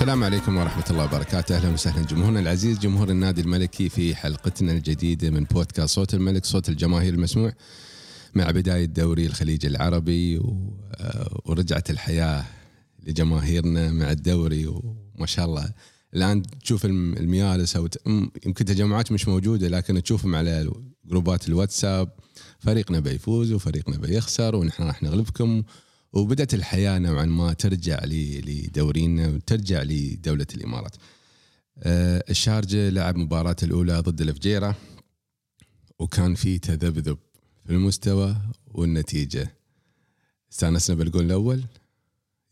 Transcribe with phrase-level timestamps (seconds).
[0.00, 1.56] السلام عليكم ورحمة الله وبركاته.
[1.56, 6.68] أهلا وسهلا جمهورنا العزيز جمهور النادي الملكي في حلقتنا الجديدة من بودكاست صوت الملك صوت
[6.68, 7.52] الجماهير المسموع
[8.34, 10.36] مع بداية دوري الخليج العربي
[10.94, 12.44] آه، ورجعت الحياة
[13.06, 15.70] لجماهيرنا مع الدوري وما شاء الله.
[16.14, 17.88] الآن تشوف الم- الميالس أو
[18.46, 20.70] يمكن تجمعات مش موجودة لكن تشوفهم على
[21.04, 22.08] جروبات الواتساب.
[22.58, 25.62] فريقنا بيفوز وفريقنا بيخسر ونحن راح نغلبكم.
[26.12, 30.96] وبدأت الحياة نوعا ما ترجع لدورينا وترجع لدولة الإمارات.
[31.78, 34.76] آه، الشارجة لعب مباراة الأولى ضد الفجيرة
[35.98, 37.18] وكان في تذبذب
[37.66, 39.56] في المستوى والنتيجة
[40.52, 41.64] استانسنا بالجول الأول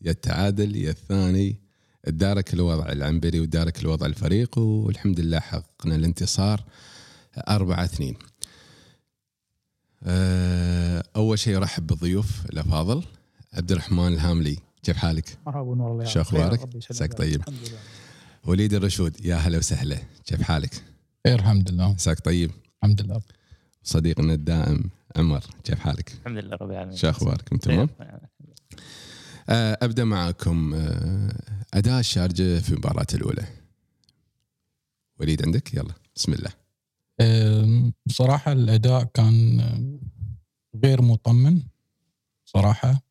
[0.01, 1.55] يا التعادل يا الثاني.
[2.03, 6.63] تدارك الوضع العنبري ودارك الوضع الفريق والحمد لله حققنا الانتصار
[7.37, 8.15] أربعة اثنين.
[10.03, 13.03] آه، أول شيء أرحب بالضيوف الأفاضل
[13.53, 17.39] عبد الرحمن الهاملي كيف حالك؟ مرحبا ونور الله شو أخبارك؟ عساك طيب.
[17.41, 17.79] الحمد لله
[18.45, 20.83] وليد الرشود يا هلا وسهلا كيف حالك؟
[21.27, 22.51] خير الحمد لله عساك طيب
[22.83, 23.21] الحمد لله
[23.83, 27.89] صديقنا الدائم عمر كيف حالك؟ الحمد لله رب العالمين شو أخباركم تمام؟
[29.49, 31.33] آه، أبدأ معكم آه،
[31.73, 33.45] اداء الشارجه في المباراة الأولى.
[35.19, 36.51] وليد عندك؟ يلا بسم الله.
[37.21, 39.59] أم، بصراحة الأداء كان
[40.83, 41.61] غير مطمن
[42.45, 43.01] صراحة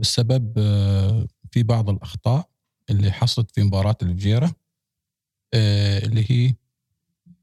[0.00, 2.48] والسبب أه، في بعض الأخطاء
[2.90, 4.54] اللي حصلت في مباراة الفجيرة
[5.54, 6.54] أه، اللي هي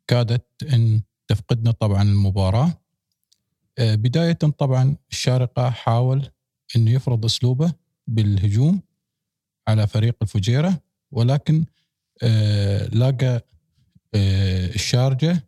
[0.08, 2.82] كادت أن تفقدنا طبعا المباراة.
[3.78, 6.30] أه، بداية طبعا الشارقة حاول
[6.76, 7.74] أنه يفرض أسلوبه
[8.08, 8.82] بالهجوم
[9.68, 11.66] على فريق الفجيرة ولكن
[12.94, 13.42] لقى
[14.76, 15.44] الشارجة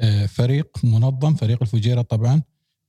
[0.00, 2.42] آه، فريق منظم فريق الفجيرة طبعا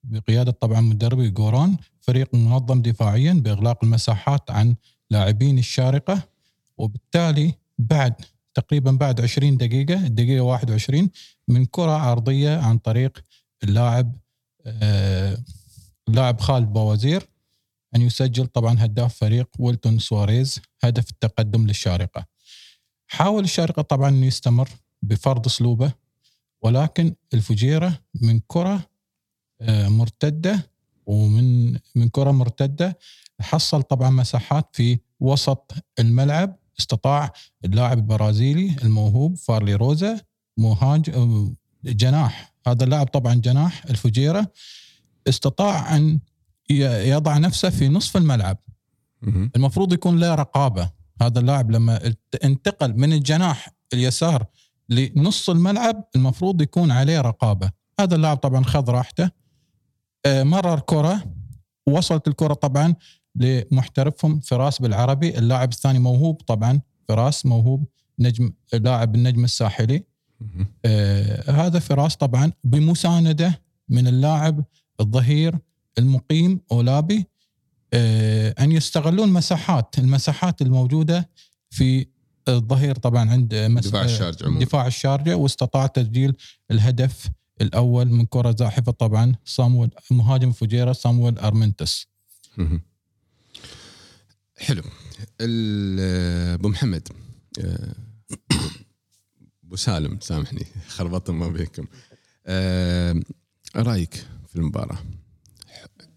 [0.03, 4.75] بقيادة طبعا مدربي جوران فريق منظم دفاعيا بإغلاق المساحات عن
[5.09, 6.23] لاعبين الشارقة
[6.77, 8.13] وبالتالي بعد
[8.53, 11.09] تقريبا بعد 20 دقيقة الدقيقة 21
[11.47, 13.23] من كرة عرضية عن طريق
[13.63, 14.15] اللاعب
[14.65, 15.37] آه،
[16.07, 17.27] اللاعب خالد باوزير
[17.95, 22.25] أن يسجل طبعا هداف فريق ويلتون سواريز هدف التقدم للشارقة.
[23.07, 24.69] حاول الشارقة طبعا أن يستمر
[25.01, 25.93] بفرض أسلوبه
[26.61, 28.89] ولكن الفجيرة من كرة
[29.61, 30.70] آه، مرتدة
[31.11, 32.97] ومن من كرة مرتدة
[33.41, 37.31] حصل طبعا مساحات في وسط الملعب استطاع
[37.65, 40.21] اللاعب البرازيلي الموهوب فارلي روزا
[40.57, 41.09] مهاج
[41.85, 42.53] جناح.
[42.67, 44.51] هذا اللاعب طبعا جناح الفجيرة
[45.27, 46.19] استطاع أن
[46.69, 48.57] يضع نفسه في نصف الملعب.
[49.55, 50.89] المفروض يكون له رقابة.
[51.21, 52.13] هذا اللاعب لما
[52.43, 54.45] انتقل من الجناح اليسار
[54.89, 57.71] لنص الملعب المفروض يكون عليه رقابة.
[57.99, 59.40] هذا اللاعب طبعا خذ راحته.
[60.27, 61.23] مرر كرة
[61.87, 62.95] وصلت الكرة طبعا
[63.35, 67.85] لمحترفهم فراس بالعربي اللاعب الثاني موهوب طبعا فراس موهوب
[68.19, 70.03] نجم لاعب النجم الساحلي.
[70.85, 74.63] آه هذا فراس طبعا بمسانده من اللاعب
[74.99, 75.55] الظهير
[75.97, 77.25] المقيم أولابي
[77.93, 81.29] آه أن يستغلون مساحات المساحات الموجودة
[81.69, 82.05] في
[82.47, 84.59] الظهير طبعا عند دفاع الشارجة عموما.
[84.65, 86.33] دفاع الشارجة واستطاع تسجيل
[86.71, 87.29] الهدف
[87.61, 92.07] الأول من كرة زاحفة طبعا صامويل مهاجم فجيره صامويل أرمنتس.
[94.57, 94.83] حلو.
[95.41, 97.07] أبو محمد
[97.59, 97.95] آه،
[99.63, 101.87] أبو سالم سامحني خربطت ما بينكم.
[102.45, 103.21] آه،
[103.75, 104.13] رأيك
[104.47, 104.97] في المباراة؟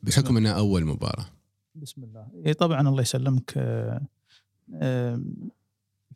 [0.02, 1.26] بحكم إنها أول مباراة.
[1.74, 2.28] بسم الله.
[2.46, 3.54] إيه طبعا الله يسلمك.
[3.56, 5.22] آه،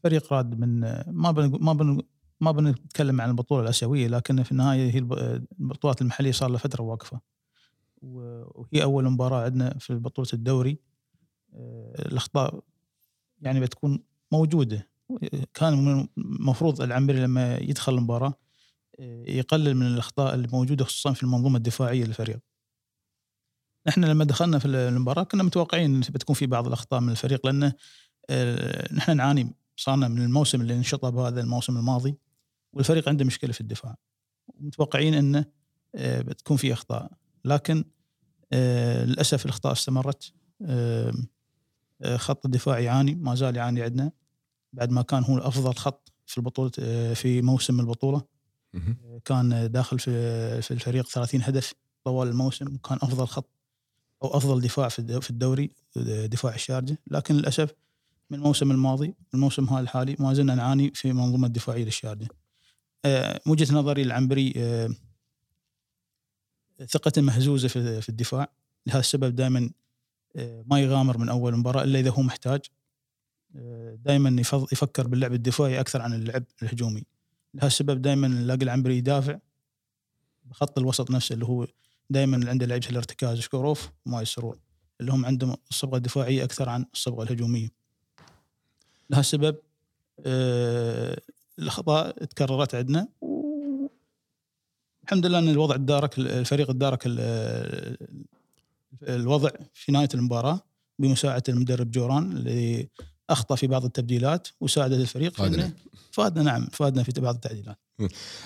[0.02, 0.80] فريق راد من
[1.10, 2.02] ما بن ما بن
[2.40, 6.82] ما بنتكلم عن البطولة الآسيوية لكن في النهاية هي الب- البطولات المحلية صار لها فترة
[6.82, 7.20] واقفة.
[8.02, 10.78] وهي أول مباراة عندنا في بطولة الدوري.
[11.54, 12.60] آه، الأخطاء
[13.42, 14.02] يعني بتكون
[14.32, 14.88] موجودة.
[15.54, 18.34] كان من المفروض العنبري لما يدخل المباراة
[19.00, 22.38] آه، يقلل من الأخطاء اللي موجودة خصوصا في المنظومة الدفاعية للفريق.
[23.86, 27.72] نحن لما دخلنا في المباراة كنا متوقعين بتكون في بعض الأخطاء من الفريق لأن
[28.30, 32.14] آه، نحن نعاني صارنا من الموسم اللي انشطب هذا الموسم الماضي.
[32.72, 33.96] والفريق عنده مشكلة في الدفاع.
[34.60, 35.44] متوقعين انه
[35.94, 37.10] آه، بتكون في أخطاء.
[37.44, 37.84] لكن
[38.52, 40.32] آه، للأسف الأخطاء استمرت.
[40.62, 41.12] آه،
[42.16, 44.12] خط الدفاع يعاني ما زال يعاني عندنا.
[44.72, 46.70] بعد ما كان هو أفضل خط في البطولة
[47.14, 48.22] في موسم البطولة.
[49.24, 51.74] كان داخل في في الفريق 30 هدف
[52.04, 53.50] طوال الموسم وكان أفضل خط
[54.22, 55.70] أو أفضل دفاع في الد- في الدوري
[56.26, 56.98] دفاع الشارجة.
[57.10, 57.74] لكن للأسف
[58.30, 62.28] من الموسم الماضي الموسم هذا الحالي ما زلنا نعاني في منظومة الدفاعيه للشارجة.
[63.08, 64.90] آه، وجهة نظري العنبري آه،
[66.86, 67.68] ثقته مهزوزة
[68.00, 68.48] في الدفاع.
[68.86, 69.70] لهذا السبب دائما
[70.66, 72.60] ما يغامر من أول مباراة إلا إذا هو محتاج.
[73.94, 77.04] دائما يفكر باللعب الدفاعي أكثر عن اللعب الهجومي.
[77.54, 79.38] لهالسبب دائما نلاقي العنبري يدافع
[80.44, 81.66] بخط الوسط نفسه اللي هو
[82.10, 84.56] دائما اللي عنده لعيبة الارتكاز شكوروف وما يسرون
[85.00, 87.68] اللي هم عندهم الصبغة الدفاعية أكثر عن الصبغة الهجومية.
[89.10, 89.56] لهالسبب
[90.26, 91.20] آه
[91.58, 93.08] الأخطاء تكررت عندنا
[95.04, 97.02] الحمد لله إن الوضع تدارك الفريق تدارك
[99.02, 100.60] الوضع في نهاية المباراة
[100.98, 102.88] بمساعدة المدرب جوران اللي
[103.30, 105.72] أخطأ في بعض التبديلات وساعد الفريق فادنا.
[106.10, 107.78] فادنا نعم فادنا في بعض التعديلات.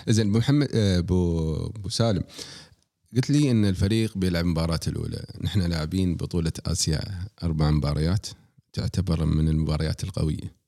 [0.08, 2.22] زين أبو محمد آه، أبو أبو سالم
[3.16, 5.24] قلت لي إن الفريق بيلعب المباراه الأولى.
[5.40, 7.00] نحن لاعبين بطولة آسيا
[7.42, 8.26] أربع مباريات
[8.72, 10.61] تعتبر من المباريات القوية.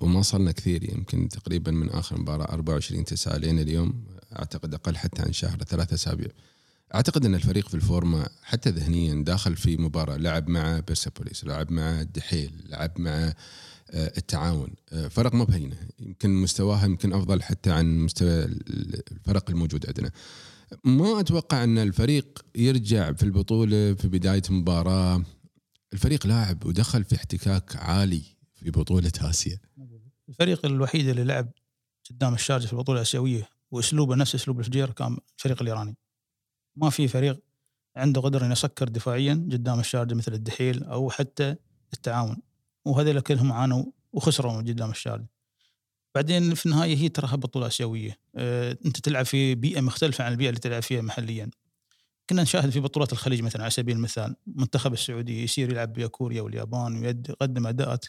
[0.00, 4.04] وما صلنا كثير يمكن تقريبا من آخر مباراة 24 9 لين اليوم
[4.38, 6.28] أعتقد أقل حتى عن شهر ثلاثة أسابيع.
[6.94, 12.00] أعتقد أن الفريق في الفورمة حتى ذهنيا داخل في مباراة لعب مع بيرسابوليس لعب مع
[12.00, 13.34] الدحيل لعب مع
[13.90, 15.76] آه، التعاون آه، فرق ما بهينة.
[15.98, 20.10] يمكن مستواها يمكن أفضل حتى عن مستوى الفرق الموجود عندنا.
[20.84, 25.22] ما أتوقع أن الفريق يرجع في البطولة في بداية مباراة.
[25.92, 28.22] الفريق لاعب ودخل في احتكاك عالي.
[28.60, 29.58] في بطولة آسيا.
[30.28, 31.48] الفريق الوحيد اللي لعب
[32.10, 35.96] قدام الشارجة في البطولة الآسيوية وأسلوبه نفس أسلوب الفجير كان الفريق الإيراني.
[36.76, 37.42] ما في فريق
[37.96, 41.56] عنده قدرة إنه يسكر دفاعيا قدام الشارجة مثل الدحيل أو حتى
[41.92, 42.36] التعاون.
[42.84, 45.30] وهذول كلهم عانوا وخسروا قدام الشارجة.
[46.14, 48.18] بعدين في النهاية هي تراها بطولة آسيوية.
[48.34, 51.50] أه أنت تلعب في بيئة مختلفة عن البيئة اللي تلعب فيها محليا.
[52.30, 56.42] كنا نشاهد في بطولات الخليج مثلا على سبيل المثال المنتخب السعودي يصير يلعب بكوريا كوريا
[56.42, 58.04] واليابان ويقدم أداءات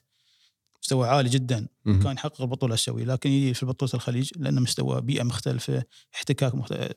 [0.82, 1.68] مستوى عالي جدا.
[1.86, 5.84] كان يحقق البطولة الاسيويه لكن يجي في بطوله الخليج لأنه مستوى بيئة مختلفة
[6.16, 6.92] احتكاك مختلف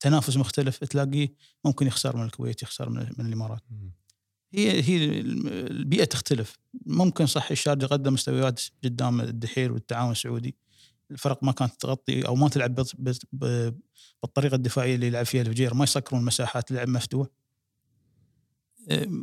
[0.00, 1.34] تنافس مختلف تلاقيه
[1.64, 3.62] ممكن يخسر من الكويت يخسر من, من الإمارات.
[4.52, 5.20] هي هي
[5.70, 6.58] البيئة تختلف.
[6.86, 10.56] ممكن صح الشارجه قدم مستويات قدام الدحيل والتعاون السعودي.
[11.10, 12.84] الفرق ما كانت تغطي أو ما تلعب
[14.22, 15.74] بالطريقة الدفاعية اللي يلعب فيها الفجير.
[15.74, 17.26] ما يسكرون المساحات لعب مفتوح.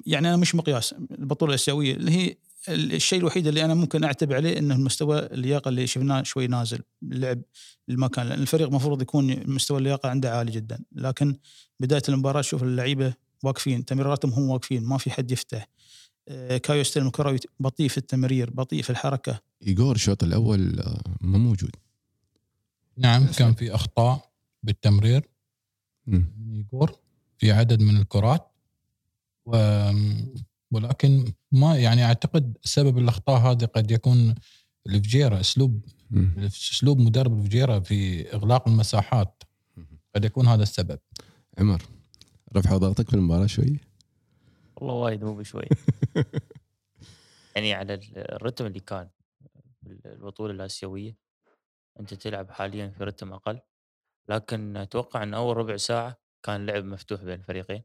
[0.06, 0.94] يعني أنا مش مقياس.
[1.12, 2.38] البطولة الاسيويه اللي هي
[2.70, 7.42] الشيء الوحيد اللي أنا ممكن اعتب عليه إنه المستوى اللياقة اللي شفناه شوي نازل اللعب
[7.90, 10.80] المكان لأن الفريق المفروض يكون مستوى اللياقة عنده عالي جدا.
[10.92, 11.36] لكن
[11.80, 13.14] بداية المباراة شوف اللعيبة
[13.44, 15.68] واقفين تمريراتهم هم واقفين ما في حد يفتح.
[16.28, 19.40] آه، كايو يستلم الكره بطيء في التمرير بطيء في الحركة.
[19.68, 21.76] ايجور الشوط الأول آه، ما موجود.
[22.98, 24.32] نعم كان في أخطاء
[24.64, 25.30] بالتمرير
[26.08, 26.96] من ايجور
[27.38, 28.52] في عدد من الكرات.
[29.46, 29.56] و
[30.72, 34.36] ولكن ما يعني أعتقد سبب الأخطاء هذه قد يكون
[34.88, 35.86] الفجيرة أسلوب
[36.38, 39.44] أسلوب مدرب الفجيرة في إغلاق المساحات.
[40.16, 41.00] قد يكون هذا السبب.
[41.58, 41.82] عمر
[42.56, 43.80] رفعوا ضغطك في المباراة شوي؟
[44.76, 45.66] والله وايد مو بشوي.
[47.56, 49.10] يعني على الرتم اللي كان
[49.84, 51.18] في البطوله الآسيوية
[52.00, 53.60] أنت تلعب حاليا في رتم أقل.
[54.30, 57.84] لكن أتوقع إن أول ربع ساعة كان لعب مفتوح بين الفريقين.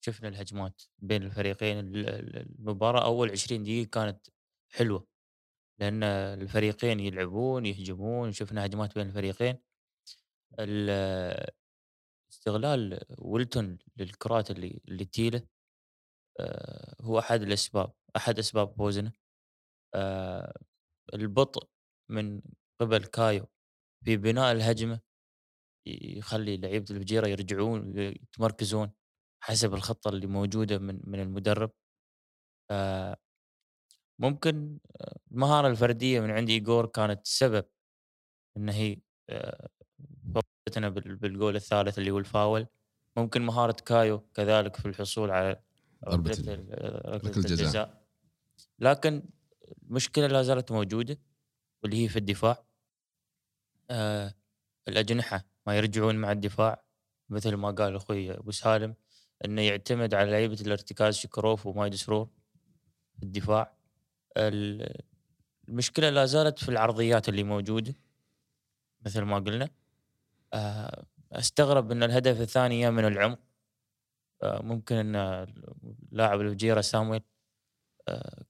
[0.00, 4.26] شفنا الهجمات بين الفريقين المباراة أول 20 دقيقة كانت
[4.68, 5.06] حلوة
[5.80, 9.58] لأن الفريقين يلعبون يهجمون شفنا هجمات بين الفريقين.
[12.32, 15.42] استغلال ويلتون للكرات اللي اللي تيله
[16.40, 19.12] آه، هو أحد الأسباب أحد أسباب فوزنا.
[19.94, 20.54] آه،
[21.14, 21.68] البطء
[22.10, 22.42] من
[22.80, 23.48] قبل كايو
[24.04, 25.00] في بناء الهجمة
[25.86, 28.92] يخلي لعيبة الفجيرة يرجعون يتمركزون.
[29.40, 31.70] حسب الخطة اللي موجودة من من المدرب.
[34.18, 34.78] ممكن
[35.32, 37.64] المهارة الفردية من عند إيجور كانت سبب
[38.56, 39.00] إن هي
[40.34, 42.66] فوزتنا بالجول الثالث اللي هو الفاول.
[43.16, 45.62] ممكن مهارة كايو كذلك في الحصول على
[46.08, 46.30] ضربة
[47.04, 48.06] ركلة الجزاء.
[48.78, 49.28] لكن
[49.82, 51.18] المشكلة لا زالت موجودة
[51.82, 52.64] واللي هي في الدفاع.
[53.90, 54.34] آه
[54.88, 56.84] الأجنحة ما يرجعون مع الدفاع
[57.28, 58.94] مثل ما قال أخوي أبو سالم.
[59.44, 62.28] إنه يعتمد على لعيبة الارتكاز شكروف ومايد سرور
[63.16, 63.72] في الدفاع.
[65.68, 67.94] المشكلة لا زالت في العرضيات اللي موجودة
[69.06, 69.68] مثل ما قلنا.
[70.52, 73.38] آه، أستغرب إن الهدف الثاني من العمق.
[74.42, 75.46] آه، ممكن إن
[76.12, 77.20] لاعب الفجيره سامويل
[78.08, 78.44] آه،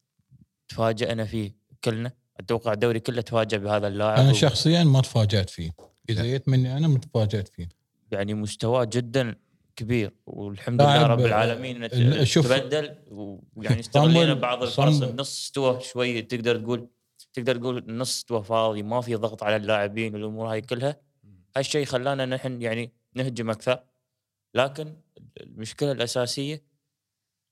[0.69, 2.13] تفاجئنا فيه كلنا.
[2.41, 5.71] أتوقع الدوري كله تفاجئ بهذا اللاعب أنا شخصيا ما تفاجأت فيه.
[6.09, 7.69] إذا جيت مني أنا ما تفاجات فيه.
[8.11, 9.37] يعني مستواه جدا
[9.81, 12.95] كبير والحمد لله رب العالمين تبدل.
[13.57, 16.89] ويعني استغلينا بعض الفرص النص استوى شوي تقدر تقول
[17.33, 21.01] تقدر تقول النص استوى فاضي ما في ضغط على اللاعبين والأمور هاي كلها.
[21.57, 23.85] هالشيء خلانا نحن يعني نهجم أكثر.
[24.55, 24.97] لكن
[25.41, 26.63] المشكلة الأساسية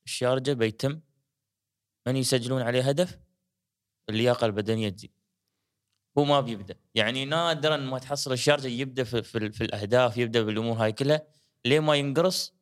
[0.07, 1.01] الشارجه بيتم.
[2.07, 3.19] من يسجلون عليه هدف؟
[4.09, 5.13] اللياقة البدنية تزيد.
[6.19, 6.75] هو ما بيبدأ.
[6.95, 11.38] يعني نادرا ما تحصل الشارجه يبدأ في, في, في الأهداف يبدأ بالأمور هاي كلها.
[11.65, 12.55] ليه ما ينقرص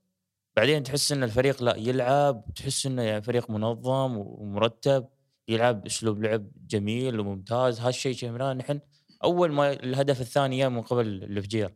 [0.57, 5.07] بعدين تحس إن الفريق لا يلعب تحس إنه يعني فريق منظم ومرتب
[5.49, 7.81] يلعب باسلوب لعب جميل وممتاز.
[7.81, 8.81] هالشيء شفناه نحن
[9.25, 11.75] أول ما الهدف الثاني جاء من قبل الفجير.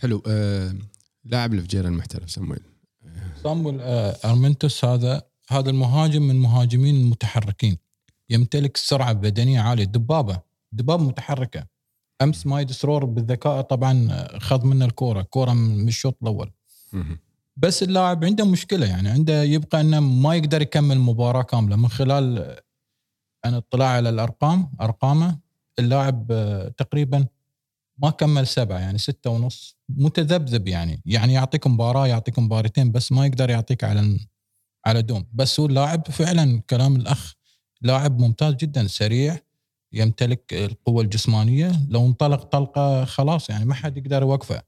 [0.00, 0.22] حلو.
[0.26, 0.74] آه
[1.24, 2.60] لاعب الفجير المحترف سمويل
[3.42, 7.78] صامويل آه، أرمنتوس هذا هذا المهاجم من المهاجمين المتحركين.
[8.30, 10.40] يمتلك سرعة بدنية عالية دبابة
[10.72, 11.66] دبابة متحركة.
[12.22, 15.22] أمس مايد سرور بالذكاء طبعا آه، خذ منه الكورة.
[15.22, 16.50] كورة من الشوط الأول.
[17.56, 21.76] بس اللاعب عنده مشكلة يعني عنده يبقى إنه ما يقدر يكمل مباراة كاملة.
[21.76, 22.62] من خلال آه،
[23.44, 25.38] أنا اطلاع على الأرقام أرقامه
[25.78, 27.26] اللاعب آه، تقريبا
[27.98, 29.76] ما كمل سبعة يعني ستة ونص.
[29.88, 31.02] متذبذب يعني.
[31.06, 34.18] يعني يعطيك مباراة يعطيك مباراتين بس ما يقدر يعطيك على
[34.86, 35.26] على دوم.
[35.32, 37.34] بس هو اللاعب فعلا كلام الأخ
[37.82, 39.38] لاعب ممتاز جدا سريع.
[39.92, 44.62] يمتلك القوة الجسمانية لو انطلق طلقة خلاص يعني ما حد يقدر يوقفه.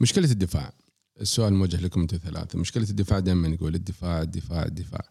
[0.00, 0.72] مشكلة الدفاع
[1.20, 5.08] السؤال موجه لكم أنتم ثلاثة مشكلة الدفاع دائما نقول الدفاع الدفاع الدفاع.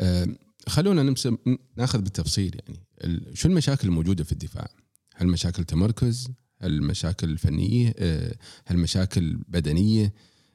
[0.00, 0.26] آه،
[0.68, 1.38] خلونا نمسك
[1.76, 4.68] ناخذ بالتفصيل يعني شو المشاكل الموجودة في الدفاع؟
[5.14, 8.34] هل مشاكل تمركز؟ هل مشاكل فنية؟ آه،
[8.66, 10.12] هل مشاكل بدنية؟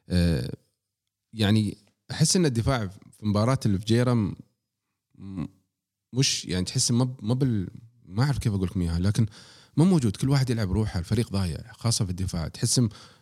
[0.10, 0.52] آه،
[1.34, 1.78] يعني
[2.12, 4.36] أحس إن الدفاع في مباراة الفجيرة
[6.14, 7.70] مش يعني تحس ما ما بال
[8.08, 9.26] ما أعرف كيف أقول لكم إياها لكن
[9.78, 12.48] ما موجود كل واحد يلعب روحه الفريق ضايع خاصة في الدفاع.
[12.48, 12.82] تحس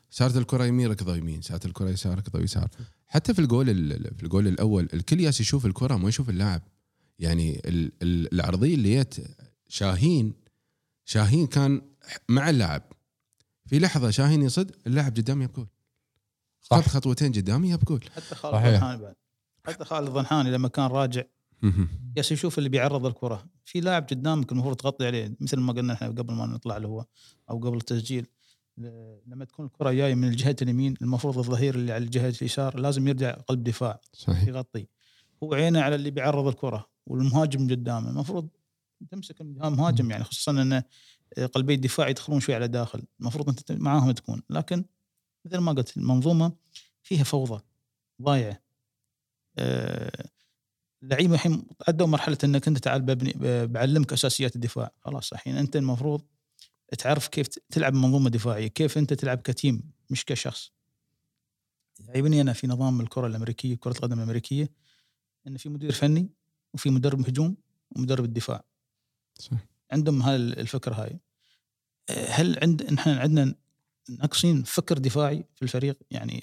[0.10, 2.70] صارت الكرة يمين ركضه يمين صارت الكرة يسار ركضه يسار.
[3.08, 6.62] حتى في الجول ال- في الجول الأول الكل ياس يشوف الكرة ما يشوف اللاعب.
[7.20, 9.36] يعني ال- ال- العرضية اللي جت
[9.68, 10.34] شاهين
[11.06, 11.82] شاهين كان
[12.30, 12.82] مع اللاعب.
[13.66, 15.68] في لحظة شاهين يصد اللاعب قدامي يبكول
[16.62, 16.90] خط صح.
[16.90, 18.70] خطوتين قدامي يبكول حتى خالد صحيح.
[18.80, 19.16] ضنحاني بعد.
[19.66, 21.24] حتى خالد ضنحاني لما كان راجع
[22.18, 23.46] ياس يشوف اللي بيعرض الكرة.
[23.66, 27.06] في لاعب قدامك المفروض تغطي عليه مثل ما قلنا إحنا قبل ما نطلع اللي هو
[27.50, 28.28] أو قبل التسجيل.
[29.28, 33.32] لما تكون الكرة جاية من الجهة اليمين المفروض الظهير اللي على الجهة اليسار لازم يرجع
[33.32, 34.48] قلب دفاع صحيح.
[34.48, 34.88] يغطي.
[35.44, 38.10] هو عينه على اللي بيعرض الكرة والمهاجم قدامه.
[38.10, 38.50] المفروض
[39.12, 40.84] تمسك المهاجم يعني خصوصا إن
[41.54, 43.04] قلبي الدفاع يدخلون شوي على داخل.
[43.20, 44.42] المفروض أنت معاهم تكون.
[44.50, 44.86] لكن
[45.46, 46.52] مثل ما قلت المنظومة
[47.04, 47.64] فيها فوضى
[48.22, 48.62] ضايعة.
[49.58, 50.30] آه،
[51.06, 53.34] اللعيبه الحين عدوا مرحلة إنك أنت تعال ببني
[53.68, 54.92] بعلمك أساسيات الدفاع.
[55.02, 56.22] خلاص الحين أنت المفروض
[56.98, 60.72] تعرف كيف تلعب منظومة دفاعية كيف أنت تلعب كتيم مش كشخص.
[62.00, 64.70] يعجبني أنا في نظام الكرة الأمريكية كرة القدم الأمريكية
[65.48, 66.30] إن في مدير فني
[66.74, 67.58] وفي مدرب هجوم
[67.96, 68.64] ومدرب الدفاع.
[69.40, 69.58] صح.
[69.92, 71.20] عندهم هاي الفكرة هاي.
[72.10, 73.56] هل عند نحن عندنا
[74.10, 76.42] ناقصين فكر دفاعي في الفريق؟ يعني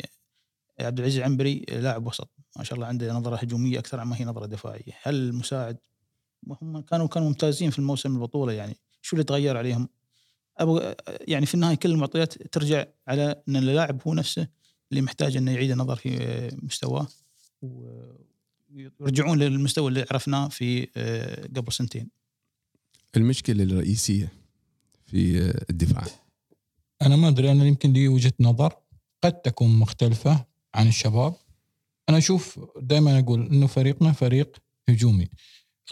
[0.81, 2.31] عبد العزيز العنبري لاعب وسط.
[2.57, 4.93] ما شاء الله عنده نظرة هجومية أكثر عما هي نظرة دفاعية.
[5.03, 5.79] هل المساعد
[6.63, 9.89] هم كانوا كانوا ممتازين في الموسم البطولة يعني؟ شو اللي تغير عليهم؟
[10.59, 10.95] أبغى
[11.29, 14.49] يعني في النهاية كل المعطيات ترجع على إن اللاعب هو نفسه
[14.91, 17.09] اللي محتاج إنه يعيد النظر في مستواه
[17.63, 22.11] ويرجعون للمستوى اللي عرفناه في آه، قبل سنتين.
[23.17, 24.33] المشكلة الرئيسية
[25.07, 26.05] في آه، الدفاع.
[27.03, 28.77] أنا ما أدري أنا يمكن لي وجهة نظر
[29.23, 30.52] قد تكون مختلفة.
[30.75, 31.35] عن الشباب.
[32.09, 34.57] أنا أشوف دائما أقول إنه فريقنا فريق
[34.89, 35.29] هجومي.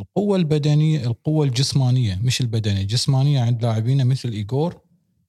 [0.00, 4.80] القوة البدنية القوة الجسمانية مش البدنية الجسمانيه عند لاعبينا مثل ايجور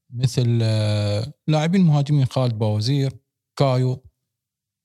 [0.09, 3.13] مثل آه، لاعبين مهاجمين خالد باوزير
[3.55, 4.03] كايو.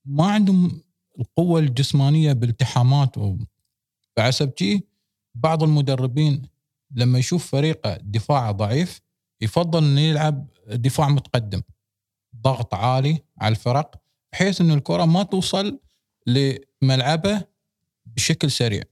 [0.05, 0.81] ما عندهم
[1.19, 3.15] القوة الجسمانية بالتحامات.
[4.15, 4.81] فحسب شي
[5.35, 6.41] بعض المدربين
[6.91, 9.01] لما يشوف فريقه دفاعه ضعيف
[9.41, 11.61] يفضل إنه يلعب دفاع متقدم.
[12.35, 14.01] ضغط عالي على الفرق.
[14.37, 15.79] بحيث إنه الكرة ما توصل
[16.27, 17.41] لملعبه
[18.05, 18.83] بشكل سريع.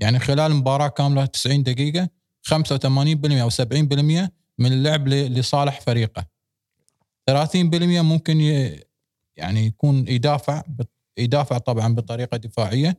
[0.00, 2.08] يعني خلال مباراة كاملة 90 دقيقة
[2.42, 6.26] 85% أو 70% من اللعب لصالح فريقه.
[7.30, 8.40] 30% ممكن
[9.36, 10.62] يعني يكون يدافع
[11.18, 12.98] يدافع طبعا بطريقة دفاعية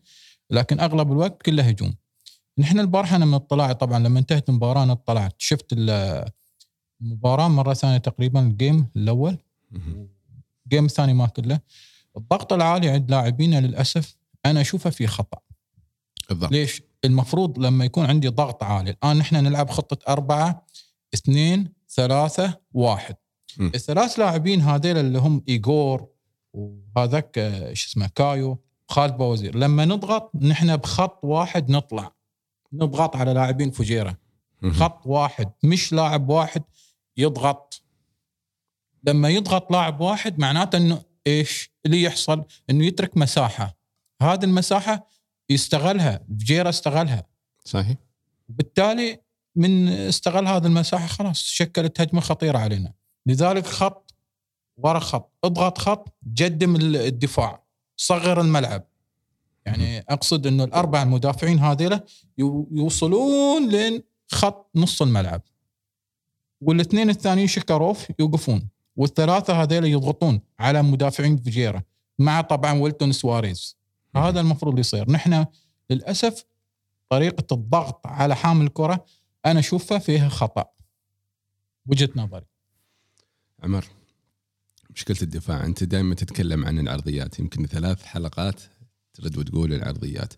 [0.50, 1.96] لكن أغلب الوقت كله هجوم.
[2.58, 5.36] نحن البارحة أنا من اطلاع طبعا لما انتهت المباراة أنا اطلعت.
[5.38, 6.26] شفت ال-
[7.02, 9.38] المباراه مرة ثانية تقريبا الجيم الأول.
[10.68, 11.60] الجيم الثاني ما كله.
[12.18, 15.40] الضغط العالي عند لاعبينا للأسف أنا أشوفه في خطأ.
[16.30, 16.52] بالضبط.
[16.52, 18.92] ليش؟ المفروض لما يكون عندي ضغط عالي.
[18.92, 20.66] الآن نحن نلعب خطة أربعة
[21.14, 23.16] اثنين ثلاثة واحد.
[23.58, 23.72] مم.
[23.76, 26.08] الثلاث لاعبين هذيل اللي هم ايجور
[26.54, 27.36] وهذاك
[27.74, 29.56] شو اسمه كايو خالد بوزير.
[29.56, 32.16] لما نضغط نحن بخط واحد نطلع.
[32.74, 34.18] نضغط على لاعبين فجيرة.
[34.70, 36.64] خط واحد مش لاعب واحد
[37.18, 37.82] يضغط.
[39.04, 43.78] لما يضغط لاعب واحد معناته إنه إيش اللي يحصل؟ إنه يترك مساحة.
[44.22, 45.08] هذه المساحة
[45.50, 47.26] يستغلها فجيرة استغلها.
[47.66, 47.98] صحيح.
[48.50, 49.20] وبالتالي
[49.56, 52.94] من استغل هذه المساحة خلاص شكلت هجمة خطيرة علينا.
[53.26, 54.14] لذلك خط
[54.78, 55.32] ورا خط.
[55.44, 57.64] اضغط خط جدم الدفاع.
[57.98, 58.84] صغر الملعب.
[59.66, 62.06] يعني أقصد إنه الأربع المدافعين هذيلا
[62.38, 65.42] يو- يوصلون لين خط نص الملعب.
[66.62, 68.68] والإثنين الثانيين شكروف يوقفون.
[68.98, 71.84] والثلاثة هذيلا يضغطون على مدافعين فيجيرا
[72.20, 73.78] مع طبعا ويلتون سواريز.
[74.16, 75.12] هذا المفروض يصير.
[75.12, 75.46] نحن
[75.90, 76.46] للأسف
[77.10, 79.06] طريقة الضغط على حامل الكرة
[79.46, 80.66] أنا أشوفها فيها خطأ.
[81.86, 82.46] وجهة نظري.
[83.64, 83.86] عمر
[84.90, 85.66] مشكلة الدفاع.
[85.66, 87.40] أنت دائما تتكلم عن العرضيات.
[87.40, 88.62] يمكن ثلاث حلقات
[89.14, 90.34] ترد وتقول العرضيات.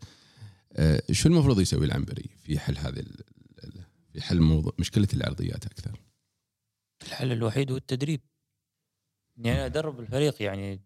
[0.74, 3.04] أه، شو المفروض يسوي العنبري في حل هذه
[4.14, 6.00] في حل موضوع مشكلة العرضيات أكثر؟
[7.08, 8.22] الحل الوحيد هو التدريب.
[9.40, 10.82] يعني أنا أدرب الفريق يعني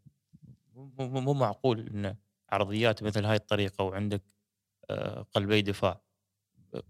[0.75, 2.15] مو- معقول إن
[2.49, 4.21] عرضيات مثل هاي الطريقة وعندك
[4.89, 6.01] آه، قلبي دفاع
[6.75, 6.83] آه،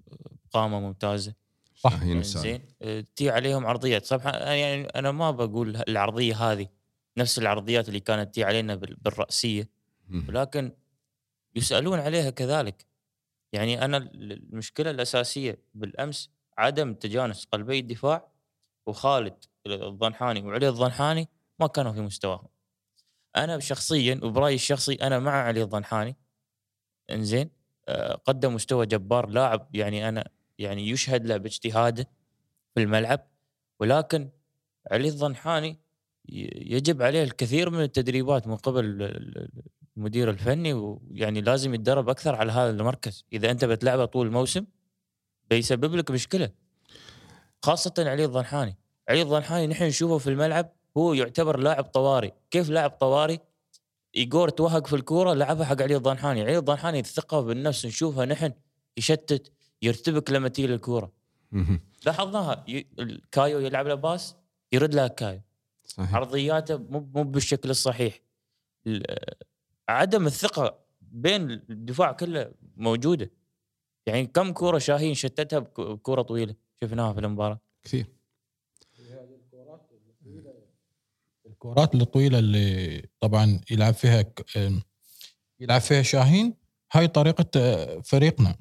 [0.51, 1.33] قامه ممتازة
[1.75, 2.01] صح.
[2.01, 2.43] السالم.
[2.43, 6.67] زين آه، تي عليهم عرضيات صح يعني أنا ما بقول العرضية هذه
[7.17, 9.69] نفس العرضيات اللي كانت تي علينا بال- بالرأسية.
[10.29, 10.71] ولكن
[11.55, 12.85] يسألون عليها كذلك
[13.53, 18.27] يعني أنا ال- المشكلة الأساسية بالأمس عدم تجانس قلبي الدفاع
[18.85, 21.27] وخالد الضنحاني وعلي الضنحاني
[21.63, 22.47] ما كانوا في مستواهم.
[23.35, 26.15] أنا شخصيا وبرأيي الشخصي أنا مع علي الضنحاني.
[27.11, 27.49] إنزين
[27.87, 30.29] آه، قدم مستوى جبار لاعب يعني أنا
[30.59, 32.09] يعني يشهد له باجتهاده
[32.75, 33.27] في الملعب.
[33.79, 34.29] ولكن
[34.91, 35.79] علي الضنحاني
[36.55, 39.49] يجب عليه الكثير من التدريبات من قبل ال- ال-
[39.97, 43.25] المدير الفني ويعني لازم يتدرب أكثر على هذا المركز.
[43.33, 44.65] إذا أنت بتلعبه طول الموسم
[45.49, 46.49] بيسبب لك مشكلة
[47.63, 48.77] خاصة علي الضنحاني.
[49.09, 53.39] علي الضنحاني نحن نشوفه في الملعب هو يعتبر لاعب طواري كيف لاعب طواري
[54.15, 56.41] ايجور توهق في الكورة لعبها حق علي الضنحاني.
[56.41, 58.53] علي الضنحاني الثقه بالنفس نشوفها نحن
[58.97, 59.51] يشتت
[59.81, 61.11] يرتبك لما تيجي الكوره.
[62.05, 62.65] لاحظناها.
[62.67, 62.87] ي...
[62.99, 64.35] الكايو يلعب له pass
[64.71, 65.41] يرد لها كايو.
[65.85, 66.15] صحيح.
[66.15, 68.19] عرضياته مو مو بالشكل الصحيح.
[68.87, 69.35] ال-
[69.89, 73.31] عدم الثقة بين الدفاع كله موجودة.
[74.05, 77.59] يعني كم كورة شاهين شتتها بك- بكوره طويلة شفناها في المباراة.
[77.83, 78.05] كثير.
[81.65, 84.25] الكرات الطويلة اللي طبعا يلعب فيها
[85.59, 86.53] يلعب فيها شاهين
[86.91, 88.55] هاي طريقة آه، فريقنا.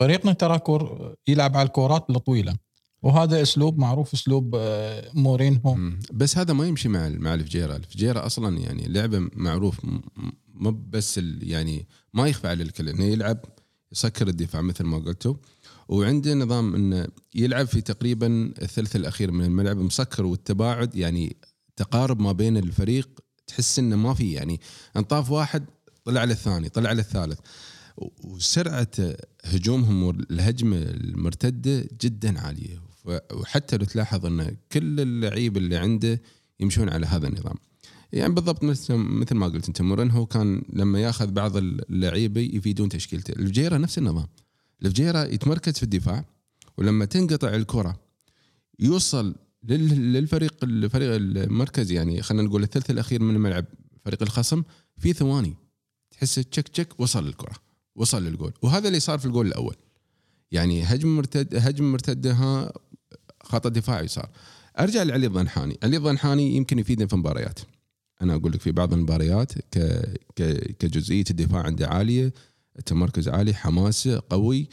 [0.00, 2.56] فريقنا ترى كور يلعب على الكورات الطويلة.
[3.02, 5.76] وهذا أسلوب معروف أسلوب آه، مورينهو.
[6.12, 9.80] بس هذا ما يمشي مع مع الفجيرة، الفجيرة أصلا يعني لعبة معروف
[10.54, 12.88] مو بس يعني ما يخفى على الكل.
[12.88, 13.38] إنه يلعب
[13.92, 15.34] يسكر الدفاع مثل ما قلتوا.
[15.88, 20.94] وعنده نظام إنه يلعب في تقريبا الثلث الأخير من الملعب مسكر والتباعد.
[20.94, 21.36] يعني
[21.76, 23.08] تقارب ما بين الفريق
[23.46, 24.60] تحس إنه ما في يعني
[24.96, 25.64] أنطاف واحد
[26.04, 26.90] طلع على الثاني طلع
[27.96, 28.90] و- وسرعة
[29.44, 32.82] هجومهم والهجمة المرتدة جدا عالية.
[33.32, 36.20] وحتى لو تلاحظ إن كل اللعيبه اللي عنده
[36.60, 37.54] يمشون على هذا النظام.
[38.12, 43.32] يعني بالضبط مثل مثل ما قلت أنت مورينهو كان لما ياخذ بعض اللعيبة يفيدون تشكيلته.
[43.32, 44.26] الفجيره نفس النظام.
[44.82, 46.24] الفجيره يتمركز في الدفاع
[46.78, 48.00] ولما تنقطع الكرة
[48.78, 49.34] يوصل
[49.68, 53.64] للفريق الفريق المركز يعني خلينا نقول الثلث الأخير من الملعب
[54.04, 54.62] فريق الخصم
[54.98, 55.54] في ثواني.
[56.10, 57.54] تحس تشك تشك وصل الكرة
[57.96, 59.76] وصل للجول وهذا اللي صار في الجول الأول.
[60.52, 62.72] يعني هجم مرتد هجم مرتدة ها
[63.42, 64.28] خطا دفاعي صار.
[64.78, 65.78] أرجع لعلي الضنحاني.
[65.82, 67.58] علي الضنحاني يمكن يفيدنا في مباريات.
[68.22, 69.78] أنا أقول لك في بعض المباريات ك...
[70.36, 70.42] ك...
[70.78, 72.32] كجزئية الدفاع عنده عالية
[72.78, 74.68] التمركز عالي حماسه قوي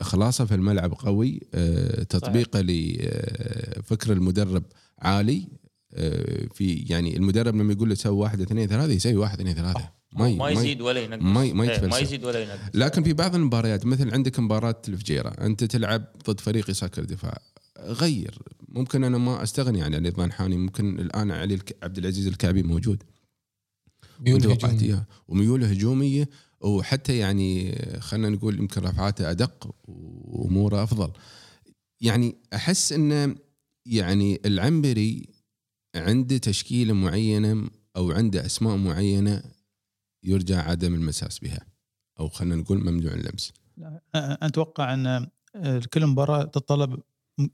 [0.00, 4.64] اخلاصه في الملعب قوي أه، تطبيقة لفكر المدرب
[4.98, 5.48] عالي
[5.94, 9.90] أه، في يعني المدرب لما يقول له سوي واحد اثنين ثلاثة يسوي واحد اثنين ثلاثة.
[10.12, 11.22] ما ما يزيد ولا ينقص.
[11.22, 11.52] ما إيه،.
[11.52, 12.58] ما يزيد ولا ينقص.
[12.74, 17.38] لكن في بعض المباريات مثل عندك مباراة الفجيرة أنت تلعب ضد فريق يسكر دفاع
[17.78, 18.38] غير.
[18.68, 21.76] ممكن أنا ما أستغني عن علي الضنحاني ممكن الآن علي الك...
[21.82, 23.02] عبد العزيز الكعبي موجود.
[24.20, 24.82] ميول وأنت وقعت
[25.64, 26.26] هجومي.
[26.64, 31.12] وحتى يعني خلينا نقول يمكن رفعاته أدق وأموره أفضل.
[32.00, 33.36] يعني أحس أنه
[33.86, 35.28] يعني العنبري
[35.96, 39.42] عنده تشكيلة معينة أو عنده أسماء معينة
[40.24, 41.66] يرجى عدم المساس بها
[42.20, 43.52] أو خلينا نقول ممنوع اللمس.
[43.76, 45.26] لا، أتوقع إن
[45.92, 47.02] كل مباراة تتطلب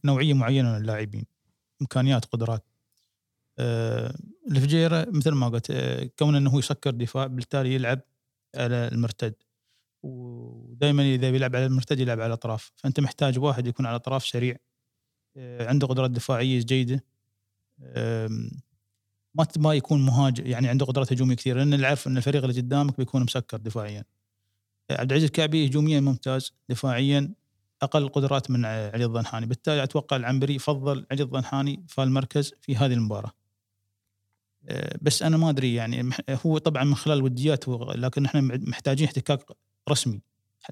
[0.05, 1.25] نوعية معينة من اللاعبين
[1.83, 2.65] إمكانيات قدرات.
[4.51, 5.73] الفجيره مثل ما قلت
[6.19, 8.01] كون إنه هو يسكر دفاع بالتالي يلعب
[8.57, 9.35] على المرتد.
[10.03, 12.73] ودائما إذا بيلعب على المرتد يلعب على الأطراف.
[12.77, 14.57] فأنت محتاج واحد يكون على الاطراف سريع.
[15.37, 17.05] آه، عنده قدرات دفاعية جيدة.
[19.35, 21.59] ما ما يكون مهاجم يعني عنده قدرات هجومية كثيرة.
[21.65, 24.05] لأن نعرف إن الفريق اللي قدامك بيكون مسكر دفاعيا.
[24.91, 27.35] عبد العزيز الكعبي هجوميا ممتاز دفاعيا.
[27.83, 29.47] أقل قدرات من علي الظنحاني.
[29.47, 33.29] بالتالي أتوقع العنبري يفضل علي الظنحاني فالمركز في هذه المباراة.
[33.29, 33.40] آه،
[35.03, 36.11] بس أنا ما أدري يعني
[36.47, 39.45] هو طبعا من خلال الوديات هو- لكن إحنا محتاجين احتكاك
[39.89, 40.21] رسمي.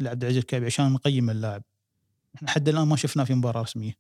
[0.01, 1.63] لعبد العزيز الكعبي عشان نقيم اللاعب.
[2.35, 3.93] إحنا حتى الآن ما شفناه في مباراة رسمية.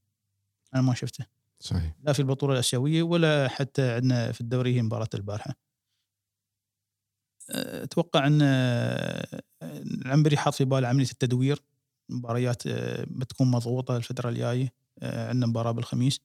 [0.74, 1.26] أنا ما شفته.
[1.60, 1.94] صحيح.
[2.02, 5.54] لا في البطولة الآسيوية ولا حتى عندنا في الدوري هي مباراة البارحة.
[7.50, 8.38] أه، أتوقع إن
[9.62, 11.62] العنبري حاط في باله عملية التدوير.
[12.08, 12.62] مباريات
[13.08, 14.72] بتكون مضغوطة الفترة الجاية.
[15.02, 16.20] عندنا مباراة بالخميس.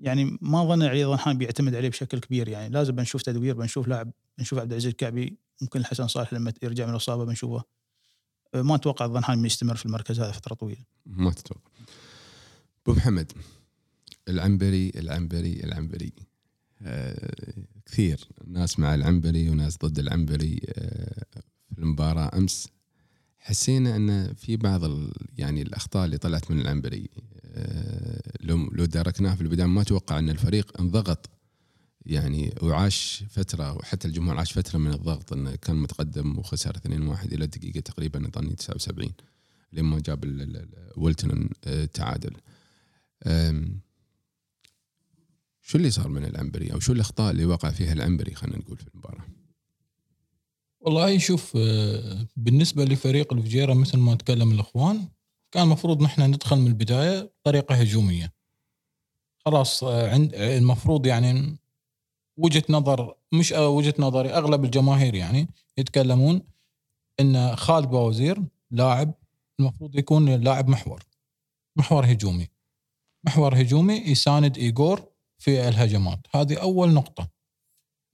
[0.00, 2.48] يعني ما ظن علي ظنحان بيعتمد عليه بشكل كبير.
[2.48, 6.86] يعني لازم بنشوف تدوير بنشوف لاعب بنشوف عبد العزيز الكعبي ممكن الحسن صالح لما يرجع
[6.86, 7.64] من الإصابة بنشوفه.
[8.54, 10.84] أه، ما أتوقع الظنحان يستمر في المركز هذا فترة طويلة.
[11.06, 11.70] ما تتوقع.
[12.82, 13.32] أبو محمد
[14.28, 16.12] العنبري العنبري العنبري.
[16.82, 17.34] آه
[17.86, 20.60] كثير ناس مع العنبري وناس ضد العنبري.
[20.68, 21.24] آه
[21.74, 22.68] في المباراة أمس
[23.38, 24.80] حسينا إن في بعض
[25.38, 27.08] يعني الأخطاء اللي طلعت من العنبري.
[28.40, 31.30] لو لو داركناها في البداية ما أتوقع أن الفريق انضغط.
[32.06, 37.44] يعني وعاش فترة وحتى الجمهور عاش فترة من الضغط انه كان متقدم وخسر 2-1 إلى
[37.44, 39.12] الدقيقة تقريبا اظني 79
[39.72, 41.48] لما جاب ال- ال- ال- ويلتون
[43.22, 43.64] آه،
[45.62, 48.86] شو اللي صار من العنبري؟ أو شو الأخطاء اللي وقع فيها العنبري؟ خلينا نقول في
[48.94, 49.24] المباراة.
[50.80, 55.08] والله شوف آه، بالنسبة لفريق الفجيرة مثل ما تكلم الإخوان
[55.52, 58.32] كان المفروض نحن ندخل من البداية بطريقة هجومية.
[59.44, 61.56] خلاص آه، عند آه، المفروض يعني
[62.36, 66.42] وجهة نظر مش آه، وجهة نظري أغلب الجماهير يعني يتكلمون
[67.20, 69.14] إن خالد باوزير لاعب
[69.60, 71.02] المفروض يكون لاعب محور
[71.76, 72.48] محور هجومي.
[73.24, 75.04] محور هجومي يساند ايجور
[75.38, 76.18] في الهجمات.
[76.34, 77.28] هذه أول نقطة.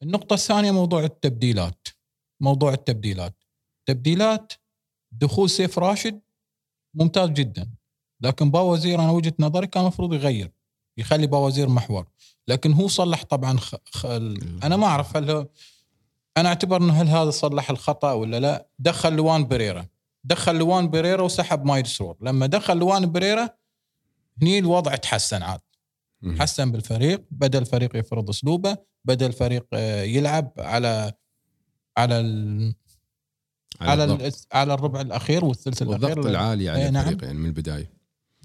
[0.03, 1.88] النقطة الثانية موضوع التبديلات.
[2.40, 3.44] موضوع التبديلات.
[3.87, 4.53] تبديلات
[5.12, 6.20] دخول سيف راشد
[6.96, 7.70] ممتاز جدا.
[8.20, 10.52] لكن باوزير أنا وجهة نظري كان المفروض يغير
[10.96, 12.06] يخلي باوزير محور.
[12.48, 13.74] لكن هو صلح طبعا خ...
[13.85, 14.06] خ...
[14.62, 15.46] أنا ما أعرف هل هو
[16.37, 18.68] أنا أعتبر إنه هل هذا صلح الخطأ ولا لا.
[18.78, 19.87] دخل لوان بريرا.
[20.24, 22.16] دخل لوان بريرا وسحب مايد سرور.
[22.20, 23.48] لما دخل لوان بريرا
[24.42, 25.61] هني الوضع تحسن عاد.
[26.38, 31.12] حسن بالفريق بدأ الفريق يفرض أسلوبه بدأ الفريق آه، يلعب على
[31.96, 32.20] على
[33.80, 34.04] على.
[34.04, 34.32] ال...
[34.52, 37.08] على الربع الأخير والثلث الاخير والضغط العالي على إيه، نعم.
[37.08, 37.90] الفريق يعني من البداية.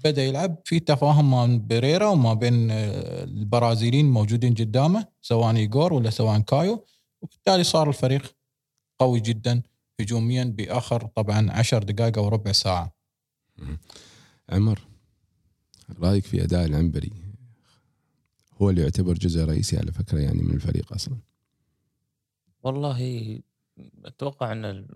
[0.04, 0.56] بدأ يلعب.
[0.64, 6.40] في تفاهم ما بين بيريرا وما بين آه، البرازيليين موجودين قدامه سواء ايجور ولا سواء
[6.40, 6.84] كايو.
[7.22, 8.34] وبالتالي صار الفريق
[8.98, 9.62] قوي جدا
[10.00, 12.92] هجوميا بآخر طبعا عشر دقائق أو ربع ساعة.
[14.48, 14.80] عمر
[16.00, 17.12] رأيك في أداء العنبري
[18.62, 21.16] هو اللي يعتبر جزء رئيسي على فكرة يعني من الفريق أصلا؟
[22.62, 23.38] والله
[24.04, 24.86] أتوقع أن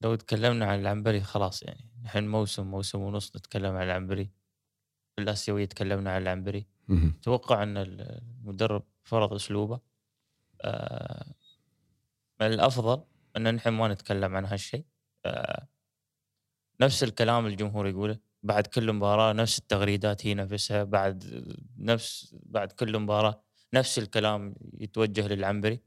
[0.00, 4.30] لو تكلمنا عن العنبري خلاص يعني نحن موسم موسم ونص نتكلم عن العنبري.
[5.16, 6.66] في الآسيوية تكلمنا عن العنبري.
[7.20, 9.80] أتوقع أن المدرب فرض أسلوبه.
[10.62, 11.34] آه،
[12.40, 13.04] من الأفضل
[13.36, 14.84] أن نحن ما نتكلم عن هالشيء.
[15.26, 15.68] آه،
[16.80, 21.44] نفس الكلام الجمهور يقوله بعد كل مباراة نفس التغريدات هي نفسها بعد
[21.78, 23.42] نفس بعد كل مباراة
[23.74, 25.80] نفس الكلام يتوجه للعنبري.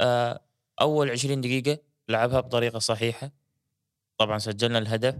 [0.00, 0.40] آه،
[0.80, 3.32] أول 20 دقيقة لعبها بطريقة صحيحة.
[4.18, 5.16] طبعا سجلنا الهدف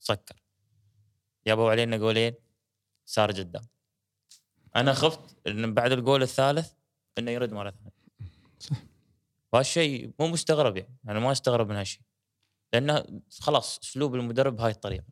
[0.00, 0.42] سكر.
[1.46, 2.34] جابوا علينا جولين
[3.06, 3.62] صار قدام
[4.76, 6.72] أنا خفت إن بعد الجول الثالث
[7.18, 7.92] إنه يرد مرة ثانية.
[8.58, 8.76] صح.
[9.52, 12.02] وهالشيء مو مستغرب يعني أنا ما أستغرب من هالشيء.
[12.72, 13.04] لأنه
[13.40, 15.04] خلاص أسلوب المدرب بهاي الطريقة.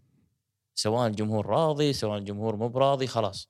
[0.75, 3.49] سواء الجمهور راضي سواء الجمهور مو براضي خلاص.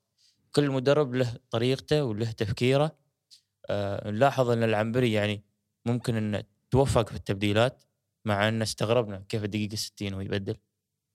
[0.52, 2.98] كل مدرب له طريقته وله تفكيره.
[3.70, 5.44] آه نلاحظ إن العنبري يعني
[5.86, 7.84] ممكن إنه توفق في التبديلات
[8.24, 10.56] مع أن استغربنا كيف الدقيقة 60 وهو يبدل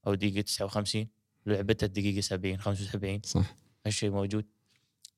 [0.08, 1.08] أو دقيقه 59
[1.46, 3.56] لعبته الدقيقة 70 75 صح.
[3.86, 4.46] هالشيء موجود.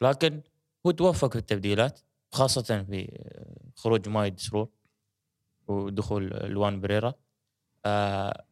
[0.01, 0.41] لكن
[0.85, 1.99] هو توفق في التبديلات
[2.31, 3.23] خاصة في
[3.75, 4.69] خروج مايد سرور
[5.67, 7.13] ودخول لوان بريرا.
[7.85, 8.45] آه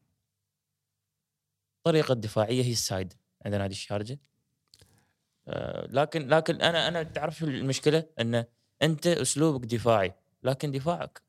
[1.83, 3.15] طريقة دفاعية هي السايدة
[3.45, 4.19] عند نادي الشارجة.
[5.47, 8.45] آه لكن لكن أنا أنا تعرف شو المشكلة؟ أن
[8.81, 11.22] أنت أسلوبك دفاعي لكن دفاعك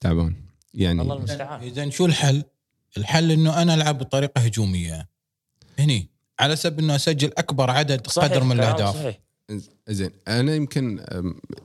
[0.00, 0.34] تعبان
[0.74, 1.62] يعني الله المستعان.
[1.62, 2.44] إذا شو الحل؟
[2.96, 5.08] الحل إنه أنا ألعب بطريقة هجومية.
[5.78, 6.08] هني
[6.40, 8.94] على سبيل إنه أسجل أكبر عدد صحيح، قدر من الأهداف.
[8.94, 9.20] صحيح.
[9.88, 11.04] زين أنا يمكن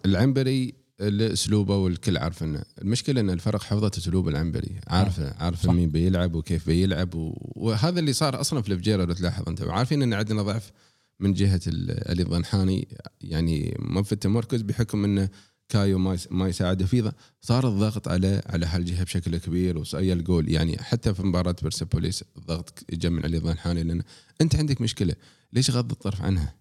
[0.06, 4.80] العنبري له اسلوبه والكل عارف إنه المشكلة إن الفرق حفظت أسلوب العنبري.
[4.88, 5.74] عارفه عارفه صح.
[5.74, 7.34] مين بيلعب وكيف بيلعب و...
[7.56, 9.62] وهذا اللي صار أصلا في الفجيرة لو تلاحظ أنت.
[9.62, 10.72] وعارفين إن عندنا ضعف
[11.20, 12.88] من جهة ال- علي الضنحاني
[13.22, 15.30] يعني ما في التمركز بحكم إنه
[15.74, 20.52] كايو ما ما يساعده في ض- صار الضغط على على هالجهه بشكل كبير وصاير الجول
[20.52, 24.04] يعني حتى في مباراة برسبوليس الضغط اجى من علي ضنحاني لأن
[24.42, 25.16] أنت عندك مشكلة.
[25.54, 26.56] ليش غض الطرف عنها؟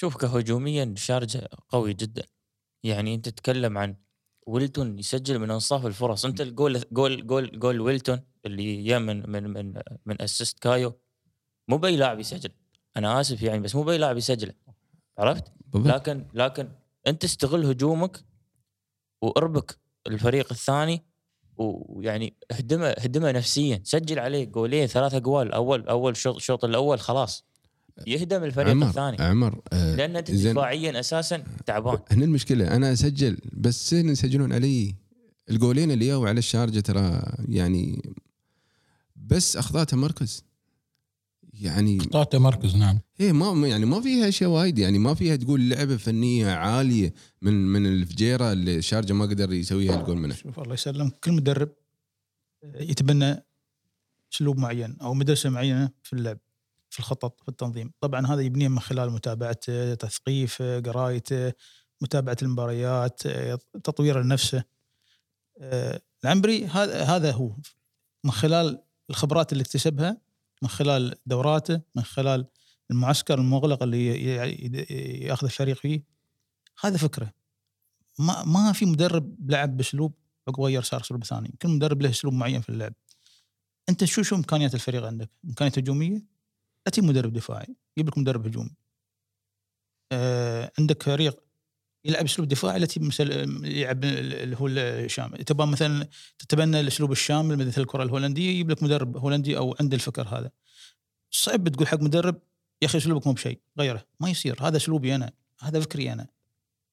[0.00, 2.22] شوف كهجوميا شارجة قوي جدا.
[2.84, 3.96] يعني أنت تتكلم عن
[4.46, 6.24] ويلتون يسجل من أنصاف الفرص.
[6.24, 9.74] أنت ال goal goal goal goal ويلتون اللي جاء من من من
[10.06, 10.98] من assist كايو
[11.68, 12.50] مو بأي لاعب يسجل.
[12.96, 14.54] أنا آسف يعني بس مو بأي لاعب يسجله
[15.18, 15.94] عرفت؟ بالضبط.
[15.94, 16.68] لكن لكن
[17.06, 18.24] أنت استغل هجومك
[19.22, 21.04] وأربك الفريق الثاني
[21.56, 23.80] ويعني اهدمه اهدمه نفسيا.
[23.84, 27.44] سجل عليه جولين ثلاثة جوال اول أول شوط الشوط الأول خلاص.
[28.06, 29.16] يهدم الفريق عمر الثاني.
[29.20, 30.30] عمر آه لأن أنت.
[30.30, 31.98] دفاعيا أساسا تعبان.
[32.10, 34.94] هنا المشكلة أنا أسجل بس يسجلون علي
[35.50, 38.02] الجولين اللي جاوا على الشارجة ترى يعني
[39.16, 40.44] بس اخطاء تمركز
[41.60, 43.00] يعني اخطاء تمركز نعم.
[43.16, 47.52] هي ما يعني ما فيها اشياء وايد يعني ما فيها تقول لعبة فنية عالية من
[47.52, 51.68] من الفجيرة اللي الشارجه ما قدر يسويها الجول منه شوف الله يسلمك كل مدرب
[52.64, 53.44] يتبنى
[54.32, 56.38] أسلوب معين أو مدرسة معينة في اللعب
[56.90, 57.92] في الخطط في التنظيم.
[58.00, 61.52] طبعا هذا يبنيه من خلال متابعته تثقيفه قرايته
[62.00, 63.22] متابعة المباريات
[63.84, 64.64] تطوير نفسه
[66.24, 67.56] العنبري هذا هذا هو.
[68.24, 70.20] من خلال الخبرات اللي اكتسبها
[70.62, 72.46] من خلال دوراته من خلال
[72.90, 74.34] المعسكر المغلق اللي
[75.26, 76.04] ياخذ الفريق فيه.
[76.80, 77.32] هذا فكرة.
[78.18, 80.14] ما ما في مدرب لعب بأسلوب
[80.58, 82.94] غير صار اسلوب ثاني كل مدرب له أسلوب معين في اللعب.
[83.88, 86.24] أنت شو شو إمكانيات الفريق عندك؟ امكانيات هجومية؟
[86.86, 88.74] لا تجيب مدرب دفاعي جيب لك مدرب هجومي.
[90.12, 91.40] آه عندك فريق
[92.04, 93.30] يلعب أسلوب دفاعي تجيب مثل
[93.64, 99.16] يلعب اللي هو الشامل تبغى مثلا تتبنى الأسلوب الشامل مثل الكرة الهولندية يجيب لك مدرب
[99.16, 100.50] هولندي أو عنده الفكر هذا.
[101.30, 102.40] صعب تقول حق مدرب
[102.82, 103.60] يا أخي أسلوبك مو بشيء.
[103.78, 104.06] غيره.
[104.20, 104.62] ما يصير.
[104.62, 105.32] هذا أسلوبي أنا.
[105.60, 106.26] هذا فكري أنا.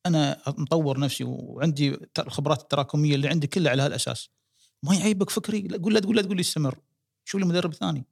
[0.06, 4.30] أنا مطور نفسي وعندي الخبرات التراكمية اللي عندي كلها على هالأساس.
[4.84, 5.62] ما يعيبك فكري.
[5.62, 6.80] لا تقول لا تقول لا تقول لي استمر.
[7.26, 8.06] شوف لي مدرب ثاني؟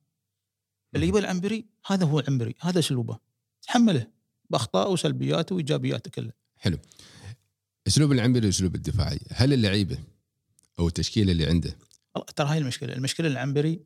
[0.95, 3.17] اللي يبغى العنبري هذا هو العنبري هذا أسلوبه.
[3.61, 4.07] تحمله.
[4.49, 6.33] باخطائه وسلبياته وإيجابياته كلها.
[6.57, 6.77] حلو.
[7.87, 9.97] أسلوب العنبري اسلوب الدفاعي هل اللعيبة
[10.79, 11.77] أو التشكيلة اللي عنده؟
[12.35, 12.93] ترى هاي المشكلة.
[12.93, 13.81] المشكلة العنبري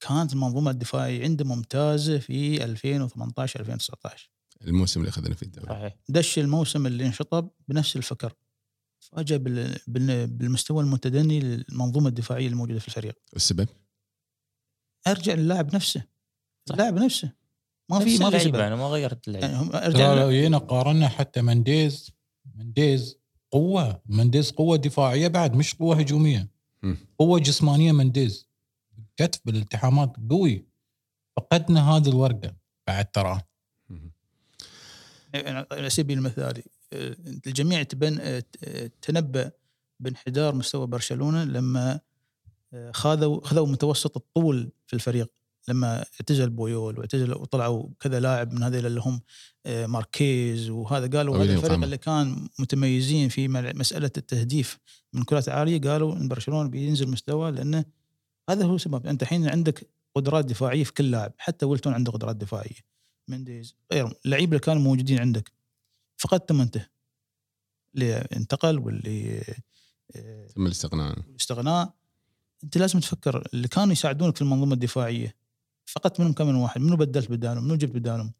[0.00, 4.30] كانت المنظومة الدفاعية عنده ممتازة في 2018 2019
[4.62, 5.68] الموسم اللي أخذنا فيه الدوري.
[5.68, 5.96] صحيح.
[6.08, 8.32] دش الموسم اللي انشطب بنفس الفكر.
[9.00, 9.36] فاجأ
[9.86, 13.18] بالمستوى المتدني للمنظومة الدفاعية الموجودة في الفريق.
[13.32, 13.68] والسبب؟
[15.06, 16.04] أرجع للاعب نفسه.
[16.66, 16.74] صح.
[16.74, 17.32] اللاعب نفسه.
[17.88, 18.56] ما في ما في سبب.
[18.56, 19.78] أنا ما غيرت اللعيبة.
[20.00, 22.10] يعني لو جينا قارنا حتى منديز.
[22.54, 23.18] منديز
[23.50, 26.48] قوة منديز قوة دفاعية بعد مش قوة هجومية.
[27.18, 28.48] قوة جسمانية منديز.
[29.16, 30.66] كتف بالالتحامات قوي.
[31.36, 32.54] فقدنا هذه الورقة
[32.86, 33.40] بعد ترى.
[35.72, 38.42] على سبيل المثال آه، الجميع تبن آه،
[39.02, 39.50] تنبأ
[40.00, 42.00] بانحدار مستوى برشلونة لما
[42.74, 45.30] آه، خذوا خذوا متوسط الطول في الفريق.
[45.68, 49.20] لما اعتزل بويول واعتزل وطلعوا كذا لاعب من هذول اللي هم
[49.66, 51.82] آه، ماركيز وهذا قالوا هذا الفريق.
[51.82, 54.78] اللي كان متميزين في مسألة التهديف
[55.12, 57.84] من كرات عالية قالوا إن برشلونة بينزل مستوى لأنه
[58.50, 59.06] هذا هو سبب.
[59.06, 62.86] أنت الحين عندك قدرات دفاعية في كل لاعب حتى ويلتون عنده قدرات دفاعية.
[63.28, 65.52] منديز غيرهم اللعيبة اللي كانوا موجودين عندك.
[66.16, 66.80] فقدتهم انت
[67.94, 69.42] اللي انتقل واللي
[70.16, 71.18] آه، تم الاستغناء.
[71.18, 71.94] الاستغناء.
[72.64, 75.34] أنت لازم تفكر اللي كانوا يساعدونك في المنظومة الدفاعية.
[75.86, 78.32] فقدت منهم كم من واحد منو بدلت بدالهم منو جبت بدالهم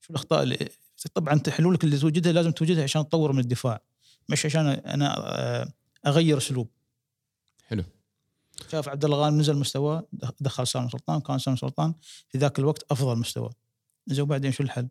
[0.00, 0.68] شو الأخطاء اللي
[1.14, 3.80] طبعا حلولك اللي توجدها لازم توجدها عشان تطور من الدفاع
[4.28, 5.72] مش عشان أنا آه،
[6.06, 6.68] أغير أسلوب.
[7.66, 7.84] حلو.
[8.72, 10.06] شاف عبد الله غانم نزل مستواه
[10.40, 11.94] دخل سالم سلطان كان سالم سلطان
[12.28, 13.50] في ذاك الوقت أفضل مستوى.
[14.06, 14.88] زين وبعدين شو الحل؟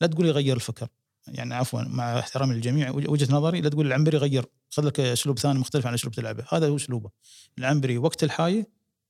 [0.00, 0.88] لا تقول لي غير الفكر.
[1.28, 5.38] يعني عفوا مع احترامي للجميع وج- وجهة نظري لا تقول العنبري غير خذ لك أسلوب
[5.38, 6.44] ثاني مختلف عن أسلوب تلعبه.
[6.52, 7.10] هذا هو أسلوبه.
[7.58, 8.68] العنبري وقت الحاية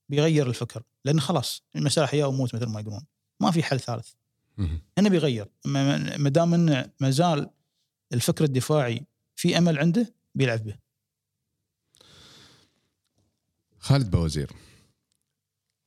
[0.09, 0.83] بيغير الفكر.
[1.05, 3.05] لأن خلاص المساله حياه وموت مثل ما يقولون.
[3.39, 4.11] ما في حل ثالث.
[4.97, 5.47] هنا بيغير.
[5.65, 7.49] ما ما دام انه ما زال
[8.13, 10.75] الفكر الدفاعي في أمل عنده بيلعب به.
[13.79, 14.51] خالد بوزير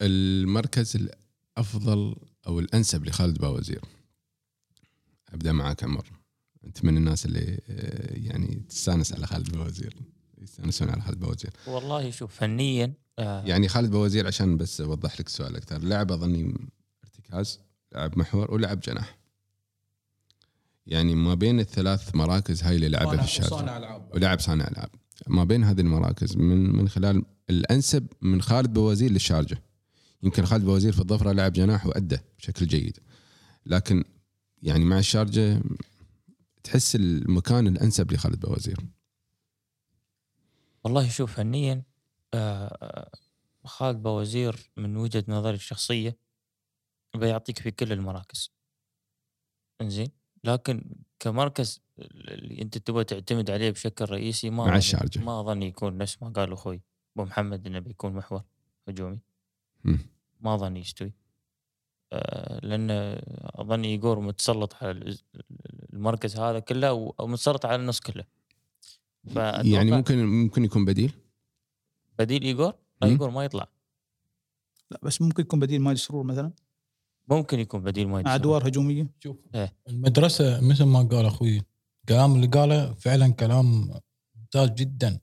[0.03, 3.85] المركز الأفضل أو الأنسب لخالد بوزير.
[5.29, 6.07] أبدأ معك عمر.
[6.65, 9.95] أنت من الناس اللي آه، يعني تستأنس على خالد بوزير.
[10.43, 11.51] يستانسون على خالد بوزير.
[11.67, 15.79] والله شوف فنيا آه يعني خالد بوزير عشان بس أوضح لك السؤال أكثر.
[15.79, 16.55] لعب أظني
[17.05, 17.61] ارتكاز
[17.95, 19.19] لعب محور ولعب جناح.
[20.87, 24.11] يعني ما بين الثلاث مراكز هاي اللي لعبها في الشارع ألعاب.
[24.15, 24.91] ولعب صانع ألعاب.
[25.27, 29.63] ما بين هذه المراكز من من خلال الأنسب من خالد بوزير للشارجة.
[30.23, 32.99] يمكن خالد بوزير في الظفرة لعب جناح وأدى بشكل جيد.
[33.67, 34.05] لكن
[34.63, 35.63] يعني مع الشارجة
[36.65, 38.77] تحس المكان الأنسب لخالد بوزير.
[40.85, 41.83] والله شوف فنيا
[42.35, 43.11] آه،
[43.65, 46.17] خالد بوزير من وجهة نظري الشخصية
[47.17, 48.53] بيعطيك في كل المراكز.
[49.81, 50.11] إنزين؟
[50.45, 55.21] لكن كمركز اللي أنت تبغى تعتمد عليه بشكل رئيسي ما مع الشارجة.
[55.21, 56.83] ما أظن يكون نفس ما قال أخوي
[57.17, 58.43] أبو محمد إنه بيكون محور
[58.89, 59.19] هجومي.
[60.41, 61.13] ما أظن يستوي.
[62.13, 62.91] آه، لأن
[63.55, 65.17] أظن ايجور متسلط على
[65.93, 68.25] المركز هذا كله أو أو متسلط على النص كله.
[69.27, 71.13] يعني ممكن ممكن يكون بديل؟
[72.19, 73.09] بديل إيجور؟ لا.
[73.09, 73.69] إيجور ما يطلع.
[74.91, 76.53] لا بس ممكن يكون بديل ماجد سرور مثلا.
[77.29, 79.07] ممكن يكون بديل ما مع أدوار هجومية.
[79.21, 79.75] شوف إيه.
[79.89, 81.63] المدرسة مثل ما قال أخوي
[82.09, 83.91] كلام اللي قاله فعلا كلام
[84.37, 85.21] ممتاز جدا.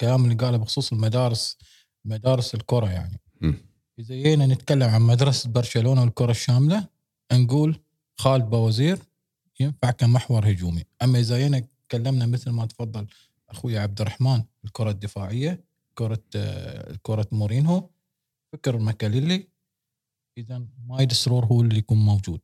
[0.00, 1.58] كلام اللي قاله بخصوص المدارس
[2.04, 3.20] مدارس الكرة يعني.
[3.98, 6.88] إذا جينا نتكلم عن مدرسة برشلونة والكرة الشاملة
[7.32, 7.80] نقول
[8.16, 8.98] خالد بوزير
[9.60, 10.84] ينفع كمحور هجومي.
[11.02, 13.06] أما إذا جينا تكلمنا مثل ما تفضل
[13.48, 17.88] أخوي عبد الرحمن الكرة الدفاعية كرة آه، كرة مورينهو.
[18.52, 19.48] فكر ماكاليلي
[20.38, 22.40] إذا مايد سرور هو اللي يكون موجود.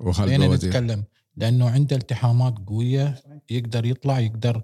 [0.00, 1.04] وخالد خلينا بوزير نتكلم
[1.36, 4.62] لأنه عنده التحامات قوية يقدر يطلع يقدر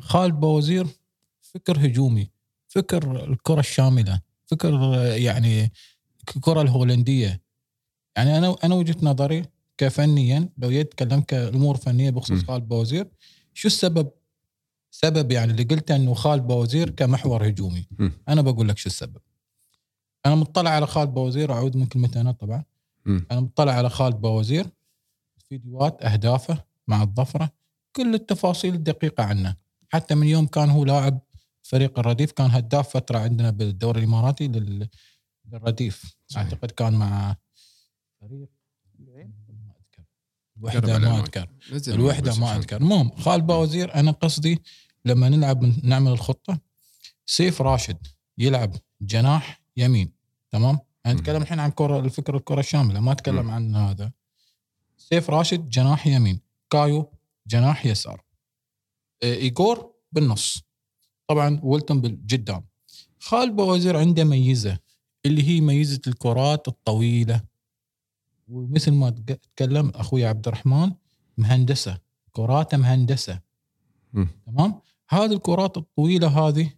[0.00, 0.86] خالد بوزير
[1.40, 2.30] فكر هجومي
[2.68, 5.72] فكر الكرة الشاملة فكر يعني
[6.36, 7.42] الكره الهولندية.
[8.16, 9.44] يعني أنا أنا وجهة نظري
[9.78, 12.46] كفنيا لو يتكلم كامور فنيه بخصوص م.
[12.46, 13.08] خالد بوزير
[13.54, 14.10] شو السبب؟
[14.90, 18.10] سبب يعني اللي قلته إنه خالد بوزير كمحور هجومي م.
[18.28, 19.20] أنا بقول لك شو السبب
[20.26, 22.64] أنا مطلع على خالد بوزير أعود من كلمة أنا طبعا
[23.04, 23.26] مم.
[23.30, 24.66] أنا مطلع على خالد بوزير
[25.48, 27.50] فيديوهات أهدافه مع الظفرة
[27.96, 29.56] كل التفاصيل الدقيقة عنه
[29.88, 31.20] حتى من يوم كان هو لاعب
[31.62, 34.88] فريق الرديف كان هداف فترة عندنا بالدوري الإماراتي لل-
[35.52, 36.44] للرديف صحيح.
[36.44, 37.36] أعتقد كان مع
[38.20, 38.48] فريق
[40.58, 41.20] الوحده ما.
[41.20, 41.48] أذكر.
[41.88, 42.76] الوحدة ما أذكر.
[42.76, 44.62] المهم خالد بوزير أنا قصدي
[45.04, 46.58] لما نلعب نعمل الخطة
[47.26, 48.06] سيف راشد
[48.38, 50.12] يلعب جناح يمين
[50.50, 51.14] تمام؟ أنا.
[51.14, 53.50] أتكلم الحين عن كره الفكرة الكرة الشاملة ما أتكلم.
[53.50, 54.12] عن هذا.
[54.98, 56.40] سيف راشد جناح يمين
[56.70, 57.12] كايو
[57.46, 58.24] جناح يسار.
[59.22, 60.62] ايجور بالنص.
[61.28, 62.64] طبعا ولتون بالقدام.
[63.20, 64.78] خالد بوزير عنده ميزة
[65.26, 67.53] اللي هي ميزة الكرات الطويلة.
[68.48, 70.92] ومثل ما تك- تكلم أخوي عبد الرحمن
[71.38, 71.98] مهندسة
[72.32, 73.40] كراته مهندسة.
[74.46, 76.70] تمام هذه الكرات الطويلة هذه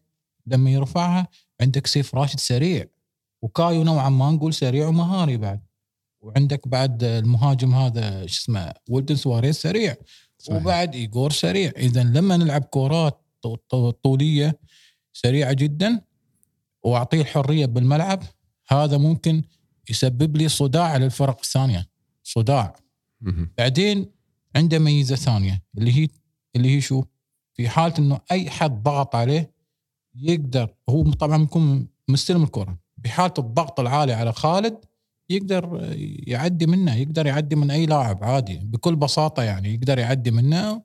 [0.46, 1.28] لما يرفعها
[1.60, 2.86] عندك سيف راشد سريع
[3.42, 5.60] وكايو نوعا ما نقول سريع ومهاري بعد
[6.20, 9.96] وعندك بعد المهاجم هذا شو اسمه ويلتون سواريز سريع
[10.38, 10.56] صحيح.
[10.62, 13.20] وبعد ايجور سريع اذا لما نلعب كرات
[14.02, 14.58] طولية
[15.12, 16.00] سريعة جدا
[16.82, 18.22] وأعطيه الحرية بالملعب
[18.68, 19.42] هذا ممكن
[19.90, 21.88] يسبب لي صداع للفرق الثانية.
[22.22, 22.76] صداع.
[23.58, 24.06] بعدين
[24.56, 26.08] عنده ميزة ثانية اللي هي
[26.56, 27.04] اللي هي شو؟
[27.54, 29.50] في حالة إنه أي حد ضغط عليه
[30.14, 32.78] يقدر هو طبعا بيكون مستلم الكرة.
[32.96, 34.84] بحالة الضغط العالي على خالد
[35.30, 35.94] يقدر
[36.26, 40.82] يعدي منه يقدر يعدي من أي لاعب عادي بكل بساطة يعني يقدر يعدي منه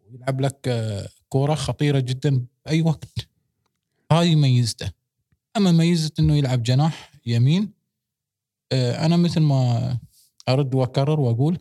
[0.00, 3.28] ويلعب لك آه، كوره خطيرة جدا بأي وقت.
[4.12, 4.90] هذه ميزته.
[5.56, 7.70] أما ميزة إنه يلعب جناح يمين
[8.72, 9.98] أنا مثل ما
[10.48, 11.58] أرد وأكرر وأقول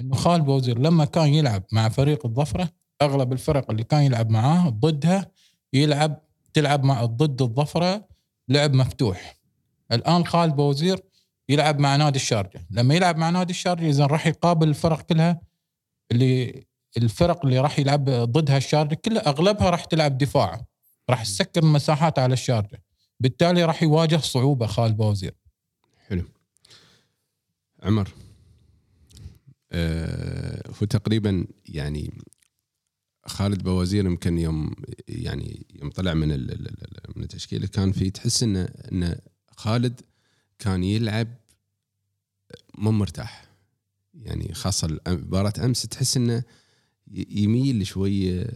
[0.00, 2.68] إنه خالد بوزير لما كان يلعب مع فريق الظفرة
[3.02, 5.30] أغلب الفرق اللي كان يلعب معاه ضدها
[5.72, 6.22] يلعب
[6.54, 8.08] تلعب مع ضد الظفرة
[8.48, 9.36] لعب مفتوح.
[9.92, 11.00] الآن خالد بوزير
[11.48, 12.66] يلعب مع نادي الشارجة.
[12.70, 15.40] لما يلعب مع نادي الشارجة إذا راح يقابل الفرق كلها
[16.10, 16.66] اللي
[16.96, 20.60] الفرق اللي راح يلعب ضدها الشارجة كلها أغلبها راح تلعب دفاع
[21.10, 22.82] راح تسكر المساحات على الشارجة.
[23.20, 25.34] بالتالي راح يواجه صعوبة خالد بوزير.
[27.86, 28.14] عمر
[29.72, 32.12] آه هو تقريبا يعني
[33.26, 34.72] خالد بوزير يمكن يوم
[35.08, 36.28] يعني يوم طلع من
[37.16, 39.18] من التشكيله كان في تحس انه إن
[39.56, 40.00] خالد
[40.58, 41.28] كان يلعب
[42.78, 43.46] مو مرتاح.
[44.14, 46.42] يعني خاصة مباراة أمس تحس إنه
[47.12, 48.46] يميل شوية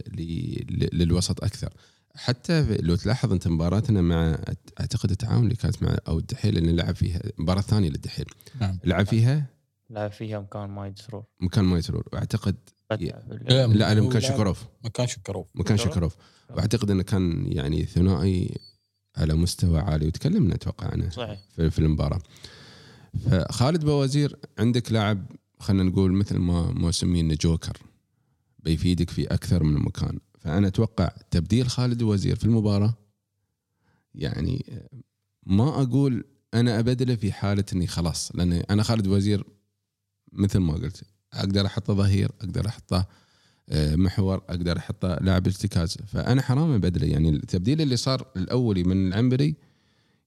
[0.93, 1.73] للوسط أكثر.
[2.15, 4.37] حتى لو تلاحظ انت مباراتنا مع
[4.79, 8.25] أعتقد التعاون اللي كانت مع أو الدحيل اللي لعب فيها المباراه الثانية للدحيل.
[8.61, 8.79] نعم.
[8.83, 9.45] لعب فيها؟
[9.89, 11.23] لعب فيها مكان مايد سرور.
[11.39, 12.55] مكان ما يسرور وأعتقد
[12.91, 13.67] لا،.
[13.67, 14.65] لا مكان شكروف.
[14.83, 15.47] مكان شكروف.
[15.55, 16.15] مكان شكروف؟
[16.49, 18.57] وأعتقد إنه كان يعني ثنائي
[19.17, 21.39] على مستوى عالي وتكلمنا أتوقع عنه صحيح.
[21.55, 22.19] في, في المباراة.
[23.25, 25.25] فخالد بوزير عندك لاعب
[25.59, 27.77] خلينا نقول مثل ما ما سميه انه جوكر
[28.59, 30.19] بيفيدك في أكثر من مكان.
[30.41, 32.93] فأنا أتوقع تبديل خالد وزير في المباراة
[34.15, 34.65] يعني
[35.45, 36.23] ما أقول
[36.53, 39.43] أنا أبدله في حالة إني خلاص لأن أنا خالد وزير
[40.31, 43.07] مثل ما قلت أقدر أحطه ظهير أقدر أحطه
[43.69, 45.97] آه، محور أقدر أحطه لاعب ارتكاز.
[46.07, 49.55] فأنا حرام أبدله يعني التبديل اللي صار الأولي من العنبري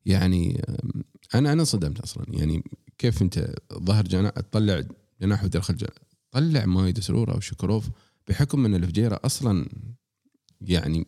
[0.06, 1.04] يعني آم،
[1.34, 2.24] أنا أنا انصدمت أصلا.
[2.28, 2.64] يعني
[2.98, 4.82] كيف أنت ظهر جناح تطلع
[5.20, 5.94] جناح ودخل جناح
[6.30, 7.88] طلع مايد سرور أو شكروف
[8.28, 9.68] بحكم إن الفجيرة أصلا
[10.70, 11.06] يعني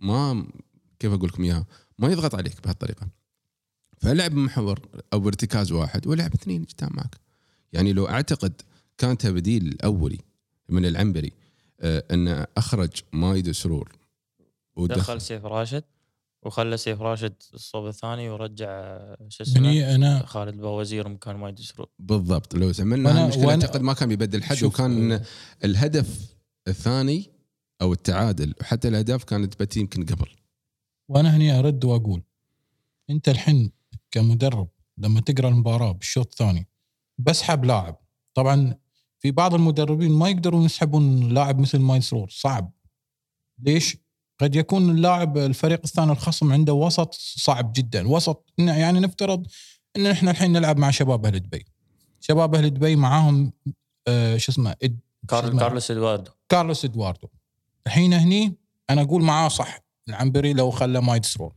[0.00, 0.46] ما
[0.98, 1.66] كيف أقول لكم إياها؟
[1.98, 3.08] ما يضغط عليك بهالطريقة.
[3.98, 4.80] فلعب محور
[5.12, 7.16] أو ارتكاز واحد ولعب اثنين قدام معك
[7.72, 8.62] يعني لو أعتقد
[8.98, 10.18] كان تبديل الأولي
[10.68, 11.32] من العنبري
[11.80, 13.92] آه انه أخرج مايد سرور
[14.78, 15.84] دخل سيف راشد
[16.42, 21.60] وخلى سيف راشد الصوب الثاني ورجع آه، شو اسمه؟ هني أنا خالد باوزير مكان مايد
[21.60, 21.88] سرور.
[21.98, 22.54] بالضبط.
[22.54, 25.20] لو هالمشكله وأنا- أعتقد ما كان بيبدل حد وكان
[25.64, 26.36] الهدف
[26.68, 27.30] الثاني
[27.82, 28.54] أو التعادل.
[28.60, 30.28] وحتى الأهداف كانت بتي يمكن قبل.
[31.08, 32.22] وأنا هني أرد وأقول
[33.10, 33.72] أنت الحين
[34.10, 34.68] كمدرب
[34.98, 36.68] لما تقرأ المباراة بالشوط الثاني
[37.18, 37.96] بسحب لاعب.
[38.34, 38.74] طبعا
[39.18, 42.72] في بعض المدربين ما يقدرون يسحبون لاعب مثل مايل سرور صعب.
[43.58, 43.96] ليش؟
[44.40, 48.08] قد يكون اللاعب الفريق الثاني الخصم عنده وسط صعب جدا.
[48.08, 49.46] وسط يعني نفترض
[49.96, 51.64] إن إحنا الحين نلعب مع شباب أهل دبي.
[52.20, 53.52] شباب أهل دبي معاهم
[54.08, 54.54] آه شو إد-.
[54.54, 54.74] اسمه؟
[55.28, 56.30] كارلوس إدواردو.
[56.48, 57.28] كارلوس إدواردو.
[57.86, 58.56] الحين هني
[58.90, 59.78] أنا أقول معاه صح.
[60.08, 61.52] العنبري لو خلى مايد سرور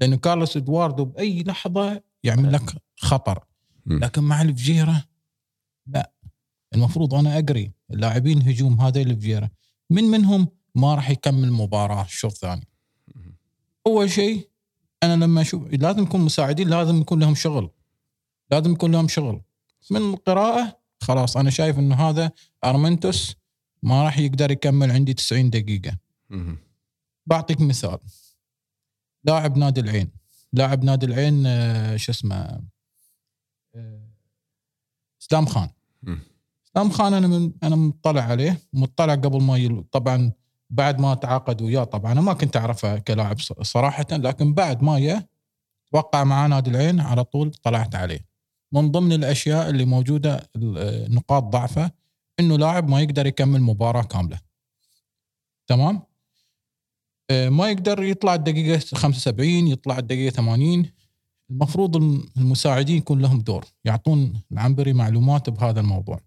[0.00, 3.44] لأنه كارلوس إدواردو بأي لحظة يعمل لك خطر.
[3.86, 5.04] لكن مع الفجيرة
[5.86, 6.12] لا.
[6.74, 9.50] المفروض أنا أقري اللاعبين هجوم هذول الفجيرة.
[9.90, 12.68] من منهم ما راح يكمل مباراة الشوط الثاني
[13.86, 14.48] أول شيء
[15.02, 17.70] أنا لما أشوف لازم يكون مساعدين لازم يكون لهم شغل.
[18.50, 19.42] لازم يكون لهم شغل.
[19.90, 22.32] من القراءة خلاص أنا شايف إنه هذا
[22.64, 23.36] أرمنتوس
[23.82, 25.98] ما راح يقدر يكمل عندي 90 دقيقة.
[26.30, 26.58] مهم.
[27.26, 27.98] بعطيك مثال.
[29.24, 30.10] لاعب نادي العين.
[30.52, 32.62] لاعب نادي العين آه، شو اسمه
[33.74, 34.08] آه،
[35.22, 35.70] إسلام خان.
[36.02, 36.18] مم.
[36.66, 38.60] إسلام خان أنا من أنا مطلع عليه.
[38.72, 39.84] مطلع قبل ما يل...
[39.92, 40.32] طبعا
[40.70, 45.26] بعد ما تعاقد وياه طبعا أنا ما كنت أعرفه كلاعب صراحة لكن بعد ما جاء
[45.92, 48.26] وقع مع نادي العين على طول طلعت عليه.
[48.72, 51.90] من ضمن الأشياء اللي موجودة آه، نقاط ضعفه
[52.40, 54.40] إنه لاعب ما يقدر يكمل مباراة كاملة.
[55.66, 56.02] تمام؟
[57.30, 60.90] آه، ما يقدر يطلع الدقيقة 75 يطلع الدقيقة 80
[61.50, 66.20] المفروض الم- المساعدين يكون لهم دور يعطون العنبري معلومات بهذا الموضوع.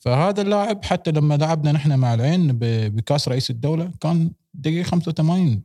[0.00, 2.52] فهذا اللاعب حتى لما لعبنا نحن مع العين
[2.88, 5.62] بكاس رئيس الدولة كان دقيقة 85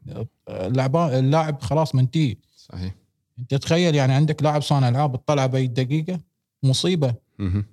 [0.49, 2.35] اللعبا- اللاعب خلاص منتهي.
[2.55, 2.93] صحيح.
[3.39, 6.19] انت تخيل يعني عندك لاعب صانع ألعاب تطلع بأي دقيقة
[6.63, 7.15] مصيبة.
[7.39, 7.65] مهم.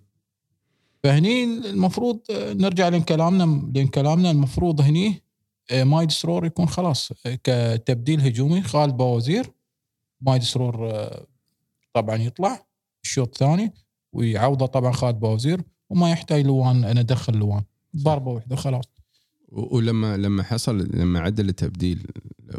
[1.04, 4.30] فهني المفروض نرجع لين كلامنا لين كلامنا.
[4.30, 5.22] المفروض هني
[5.70, 8.62] آه، مايد سرور يكون خلاص آه، كتبديل هجومي.
[8.62, 9.50] خالد باوزير
[10.20, 11.26] مايد سرور آه،
[11.94, 12.66] طبعا يطلع
[13.04, 13.72] الشوط الثاني
[14.12, 17.62] ويعوضه طبعا خالد باوزير وما يحتاج لوان أنا أدخل لوان.
[17.96, 18.84] ضربة واحدة خلاص.
[19.48, 22.06] ولما لما حصل لما عدل التبديل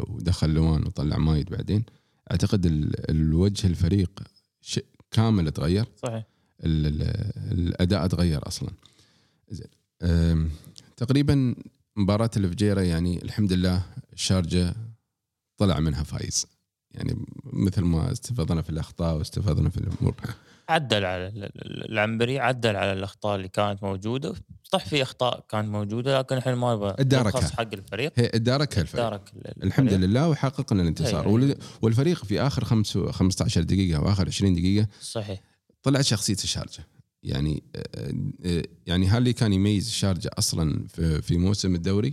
[0.08, 1.84] ودخل لوان وطلع مايد بعدين
[2.30, 4.22] أعتقد ال- الوجه الفريق
[5.10, 5.86] كامل تغير.
[5.96, 6.24] صحيح.
[6.64, 8.70] الأداء تغير أصلا.
[9.50, 9.66] زين
[10.96, 11.54] تقريبا
[11.96, 13.82] مباراة الفجيرة يعني الحمد لله
[14.12, 14.74] الشارجه
[15.56, 16.46] طلع منها فايز.
[16.90, 20.14] يعني مثل ما استفدنا في الأخطاء واستفدنا في الأمور.
[20.68, 24.34] عدل على ال- ال- العنبري عدل على الأخطاء اللي كانت موجودة.
[24.64, 27.48] صح في أخطاء كانت موجودة لكن الحين ما يبغى اداركها.
[27.48, 28.12] حق الفريق.
[28.16, 29.04] هي اداركها الفريق.
[29.04, 30.08] دارك ال- الحمد الفريق.
[30.10, 31.26] لله وحققنا الانتصار.
[31.26, 31.32] أي.
[31.32, 35.40] وال- والفريق في آخر خمس 15 دقيقة واخر 20 دقيقة صحيح.
[35.82, 36.86] طلعت شخصيه الشارجه
[37.22, 37.62] يعني
[38.86, 42.12] يعني هذا اللي كان يميز الشارجه أصلا في في موسم الدوري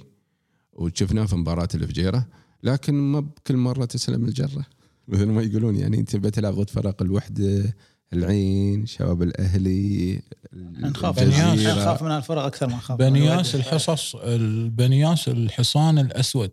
[0.74, 2.28] وشفناه في مباراة الفجيرة
[2.64, 4.66] لكن ما بكل مرة تسلم الجرة
[5.08, 7.76] مثل ما يقولون يعني أنت بتلعب ضد فرق الوحدة
[8.14, 10.22] العين شباب الأهلي
[10.54, 11.74] نخاف الجزيرة.
[11.74, 13.56] نخاف من الفرق أكثر ما نخاف من بنياس.
[13.56, 16.52] الحصص البنياس الحصان الأسود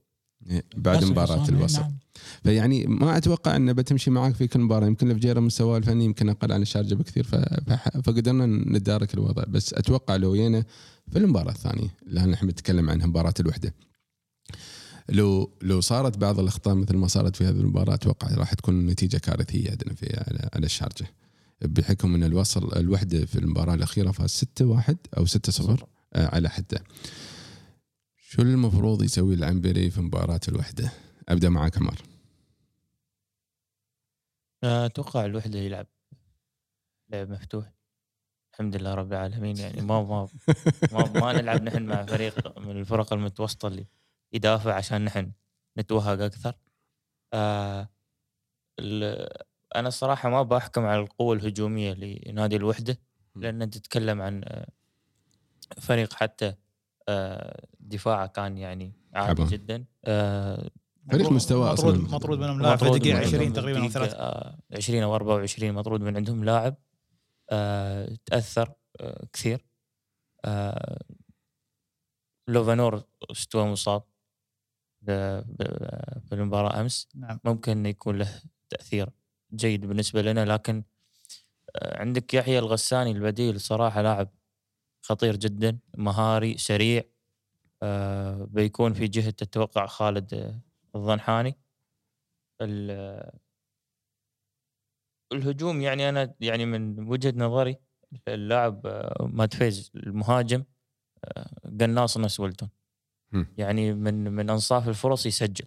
[0.77, 1.99] بعد بس مباراة الحصان، الوسط نعم.
[2.47, 4.87] فيعني ما أتوقع أنه بتمشي معك في كل مباراة.
[4.87, 7.25] يمكن الفجيره مستواه الفني يمكن أقل عن الشارجة بكثير
[8.05, 9.45] فقدرنا ندارك الوضع.
[9.49, 10.65] بس أتوقع لو جينا
[11.13, 13.75] في المباراة الثانية اللي إحنا بنتكلم عنها مباراة الوحدة.
[15.09, 19.17] لو لو صارت بعض الأخطاء مثل ما صارت في هذه المباراة أتوقع راح تكون نتيجة
[19.17, 21.07] كارثية عندنا في على, على الشارجة.
[21.65, 25.85] بحكم إن الوصل الوحدة في المباراة الأخيرة فاز 6-1 أو 6-0
[26.15, 26.85] آه، على حدة.
[28.29, 30.93] شو المفروض يسوي العنبري في مباراة الوحدة؟
[31.29, 32.16] أبدأ معك عمر
[34.67, 35.87] أتوقع الوحده يلعب
[37.09, 37.73] لعب مفتوح.
[38.53, 40.29] الحمد لله رب العالمين يعني ما ما
[40.93, 43.87] ما, ما نلعب نحن مع فريق من الفرق المتوسطة اللي
[44.33, 45.33] يدافع عشان نحن
[45.79, 46.55] نتوهق أكثر.
[47.33, 47.89] آه
[49.77, 52.99] أنا الصراحة ما بحكم على القوة الهجومية لنادي الوحدة
[53.37, 54.69] لأن انت تتكلم عن آه،
[55.81, 56.55] فريق حتى
[57.09, 59.45] آه، دفاعه كان يعني عالي.
[59.45, 59.85] جدا.
[60.05, 60.71] آه،
[61.13, 62.15] فريق مستوى مطرود أصلا.
[62.17, 62.79] مطرود منهم لاعب.
[62.79, 66.17] في الدقيقه من 20 عندهم تقريبا أو دقيقة، 30 آه، 20 أو 24 مطرود من
[66.17, 66.77] عندهم لاعب
[67.51, 69.67] آه، تأثر آه، كثير.
[70.45, 70.99] آه،
[72.49, 74.03] لوفانور استوى مصاب
[75.03, 75.43] ب-
[76.31, 77.09] بالمباراة أمس.
[77.15, 77.41] نعم.
[77.45, 79.11] ممكن يكون له تأثير
[79.55, 80.85] جيد بالنسبة لنا لكن
[81.77, 84.29] آه، عندك يحيى الغساني البديل صراحة لاعب
[85.03, 87.03] خطير جدا مهاري سريع
[87.83, 90.61] آه، بيكون في جهة التوقع خالد
[90.97, 91.59] آه، الضنحاني
[92.63, 93.31] ال-
[95.33, 97.77] الهجوم يعني أنا يعني من وجهة نظري
[98.29, 100.65] اللاعب آه، ماتفيز المهاجم
[101.25, 102.69] آه، قناص نفس ويلتون
[103.33, 103.55] مم.
[103.59, 105.65] يعني من من أنصاف الفرص يسجل.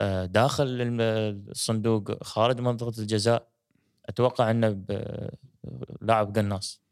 [0.00, 0.66] آه، داخل
[1.00, 3.50] الصندوق خارج منطقة الجزاء
[4.06, 4.84] أتوقع أنه
[6.00, 6.82] لاعب قناص.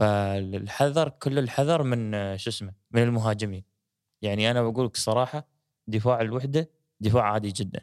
[0.00, 3.64] فالحذر كل الحذر من شو اسمه من المهاجمين.
[4.22, 5.48] يعني أنا بقول لك صراحة
[5.86, 6.70] دفاع الوحدة
[7.00, 7.80] دفاع عادي جدا.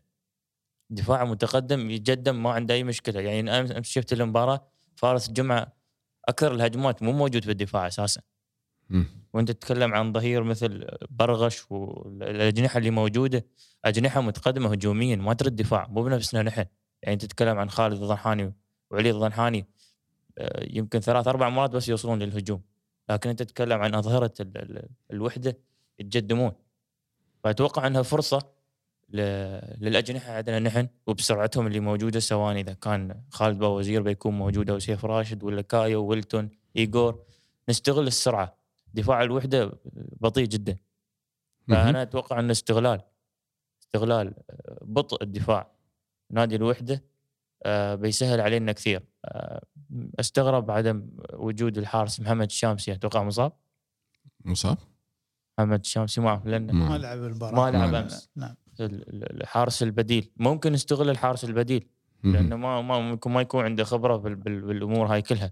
[0.90, 3.22] دفاع متقدم يتقدم ما عنده أي مشكلة.
[3.22, 5.74] يعني امس شفت المباراة فارس جمعة
[6.30, 8.22] أكثر الهجمات مو موجود في الدفاع أساسا.
[9.34, 13.46] وأنت تتكلم عن ظهير مثل برغش والأجنحة اللي موجودة
[13.86, 16.66] أجنحة متقدمة هجوميا ما ترد دفاع مو بنفسنا نحن.
[17.04, 18.54] يعني تتكلم عن خالد الضنحاني
[18.92, 19.66] وعلي الضنحاني
[20.38, 22.62] آه، يمكن ثلاث أربع مرات بس يوصلون للهجوم.
[23.10, 25.58] لكن أنت تتكلم عن أظهرة ال- ال- الوحدة
[26.00, 26.52] يتقدمون
[27.44, 28.60] فأتوقع أنها فرصة
[29.10, 35.06] للأجنحة عندنا نحن وبسرعتهم اللي موجودة سواء إذا كان خالد باوزير بيكون موجود أو سيف
[35.06, 37.26] راشد ولا كايو ويلتون ايجور
[37.70, 38.56] نستغل السرعة.
[38.94, 39.72] دفاع الوحدة
[40.22, 40.78] بطيء جدا.
[41.68, 43.02] فأنا أتوقع أن استغلال
[43.82, 45.72] استغلال آه، بطء الدفاع
[46.30, 47.04] نادي الوحدة
[47.64, 49.04] آه، بيسهل علينا كثير.
[49.26, 49.66] آه،
[50.20, 52.94] أستغرب عدم وجود الحارس محمد الشامسي.
[52.94, 53.52] أتوقع مصاب؟
[54.46, 54.78] مصاب؟
[55.60, 57.72] محمد الشامسي ما أعرف لأنه ما لعب المباراة.
[57.72, 58.56] ما لعب امس نعم.
[58.80, 60.32] ال- ال- الحارس البديل.
[60.38, 61.88] ممكن نستغل الحارس البديل.
[62.24, 65.52] لأنه ما ما ممكن ما يكون عنده خبرة بال- بال- بالأمور هاي كلها.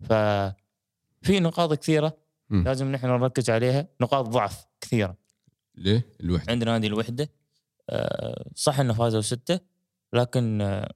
[0.00, 2.16] ففي نقاط كثيرة.
[2.50, 3.88] لازم نحن نركز عليها.
[4.00, 5.16] نقاط ضعف كثيرة.
[5.74, 6.52] ليه؟ الوحدة.
[6.52, 7.30] عندنا نادي الوحدة.
[7.90, 9.60] آه، صح إنه فازوا ستة
[10.12, 10.92] لكن آه،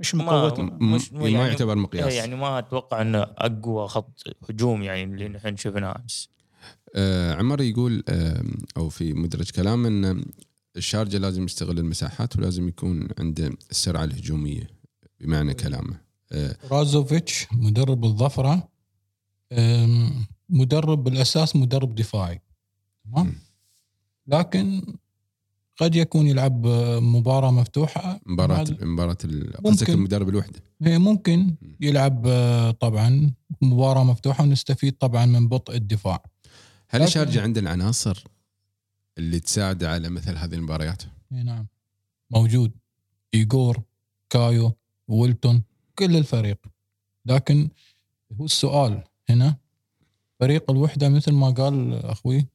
[0.00, 2.14] مش ما- من قوته م- مش- ما يعني- يعتبر مقياس.
[2.14, 6.30] يعني ما أتوقع إنه أقوى خط هجوم يعني اللي نحن شفناه أمس.
[6.96, 8.42] آه عمر يقول آه
[8.76, 10.24] أو في مدرج كلام إن
[10.76, 14.70] الشارجة لازم يستغل المساحات ولازم يكون عنده السرعة الهجومية
[15.20, 16.00] بمعنى كلامه.
[16.32, 18.68] آه رازوفيتش مدرب الظفرة
[20.48, 22.40] مدرب بالأساس مدرب دفاعي.
[23.04, 23.34] تمام.
[24.26, 24.82] لكن
[25.80, 26.66] قد يكون يلعب
[27.02, 28.20] مباراة مفتوحة.
[28.26, 29.92] مباراة مباراة قصدك ممكن.
[29.92, 30.62] المدرب الوحدة.
[30.82, 33.30] هي ممكن يلعب آه، طبعا
[33.62, 36.22] مباراة مفتوحة ونستفيد طبعا من بطء الدفاع.
[36.92, 38.24] هل الشارجه عنده العناصر
[39.18, 41.66] اللي تساعده على مثل هذه المباريات؟ إي نعم.
[42.30, 42.72] موجود.
[43.34, 43.82] ايجور
[44.30, 44.76] كايو
[45.08, 45.62] ويلتون
[45.94, 46.58] كل الفريق.
[47.26, 47.68] لكن
[48.40, 49.56] هو السؤال هنا.
[50.40, 52.46] فريق الوحدة مثل ما قال أخوي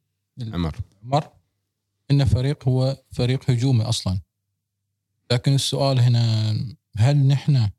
[0.41, 0.75] عمر.
[1.03, 1.29] عمر
[2.11, 4.19] إن فريق هو فريق هجومي أصلا.
[5.31, 6.51] لكن السؤال هنا
[6.97, 7.69] هل نحن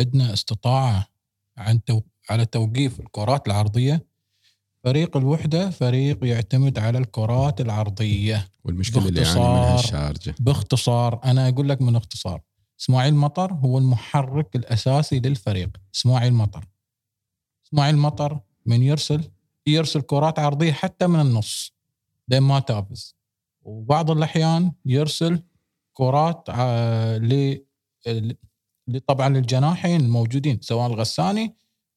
[0.00, 1.08] عندنا استطاعة
[1.56, 2.00] عن تو...
[2.30, 4.05] على توقيف الكرات العرضية؟
[4.86, 8.48] فريق الوحدة فريق يعتمد على الكرات العرضية.
[8.64, 10.10] والمشكلة اللي يعاني منها باختصار.
[10.10, 10.34] الشارجة.
[10.40, 12.40] باختصار أنا أقول لك من اختصار.
[12.80, 15.70] إسماعيل مطر هو المحرك الأساسي للفريق.
[15.94, 16.64] إسماعيل مطر.
[17.66, 19.30] إسماعيل مطر من يرسل
[19.66, 21.72] يرسل كرات عرضية حتى من النص.
[22.28, 23.16] لين ما تابز
[23.62, 25.42] وبعض الأحيان يرسل
[25.92, 27.64] كرات آه، ل-
[29.06, 31.56] طبعا للجناحين الموجودين سواء الغساني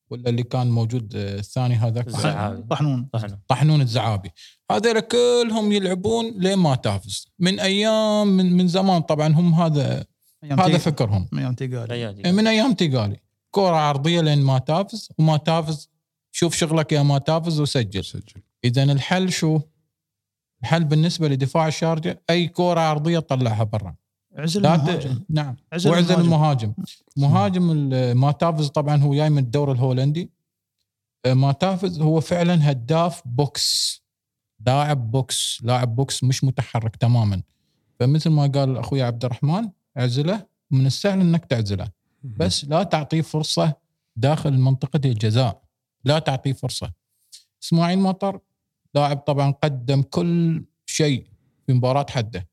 [0.10, 2.62] ولا اللي كان موجود آه، الثاني هذاك؟ الزعابي.
[2.70, 3.10] طحنون.
[3.48, 3.82] طحنون.
[3.82, 4.32] الزعابي.
[4.72, 10.06] هذول كلهم يلعبون لين ما تافز من أيام من, من زمان طبعا هم هذا
[10.44, 11.30] أيام هذا تي- فكرهم.
[11.38, 13.18] أيام تيقال ايادي من أيام تيغالي.
[13.52, 15.90] كرة عرضية لين ما تافز وما تافز
[16.32, 18.04] شوف شغلك يا ما تافز وسجل.
[18.06, 18.42] سجل.
[18.64, 19.60] اذا الحل شو؟
[20.62, 23.96] الحل بالنسبة لدفاع الشارجة أي كرة عرضية طلعها برا.
[24.38, 24.80] عزل لا ت...
[24.80, 25.56] المهاجم نعم.
[25.74, 26.74] عزل وعزل المهاجم.
[27.18, 30.30] مهاجم ال- ما تافز طبعا هو جاي من الدوري الهولندي.
[31.26, 34.02] آه، ما تافز هو فعلا هداف box
[34.66, 35.60] لاعب box.
[35.64, 37.42] لاعب box مش متحرك تماما.
[38.00, 41.92] فمثل ما قال أخوي عبد الرحمن اعزله من السهل إنك تعزله.
[42.24, 43.74] بس لا تعطيه فرصة
[44.16, 45.62] داخل منطقة الجزاء.
[46.06, 46.92] لا تعطيه فرصة.
[47.64, 48.40] إسماعيل مطر
[48.96, 51.28] لاعب طبعا قدم كل شيء
[51.68, 52.48] في مباراة حده.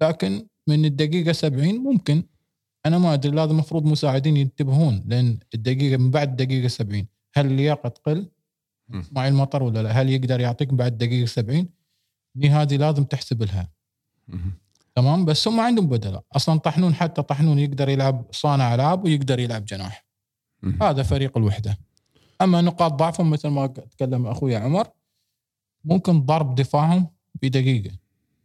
[0.00, 2.22] لكن من الدقيقة 70 ممكن.
[2.86, 7.88] أنا ما أدري لازم المفروض مساعدين ينتبهون لأن الدقيقة من بعد الدقيقة 70 هل اللياقة
[7.88, 8.30] تقل؟
[8.88, 9.00] مم.
[9.00, 11.68] اسماعيل مطر ولا لا؟ هل يقدر يعطيك بعد دقيقه 70
[12.34, 13.70] دي هذه لازم تحسب لها.
[14.94, 19.64] تمام؟ بس هم عندهم بدلاء أصلا طحنون حتى طحنون يقدر يلعب صانع ألعاب ويقدر يلعب
[19.64, 20.06] جناح.
[20.82, 21.78] هذا فريق الوحدة.
[22.42, 24.88] أما نقاط ضعفهم مثل ما تكلم أخوي عمر
[25.84, 27.08] ممكن ضرب دفاعهم
[27.40, 27.48] في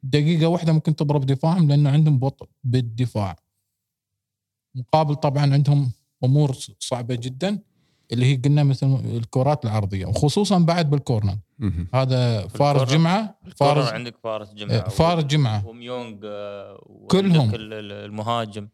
[0.04, 3.36] دقيقة واحدة ممكن تضرب دفاعهم لأنه عندهم بطء بالدفاع
[4.76, 5.92] مقابل طبعا عندهم
[6.24, 7.60] أمور صعبة جدا
[8.12, 11.38] اللي هي قلنا مثل الكرات العرضية وخصوصا بعد بالكورنر.
[11.94, 17.56] هذا فارس جمعة فارس عندك فارس جمعة فارس جمعة وميونغ آه، كلهم.
[17.56, 18.68] ال- ال- المهاجم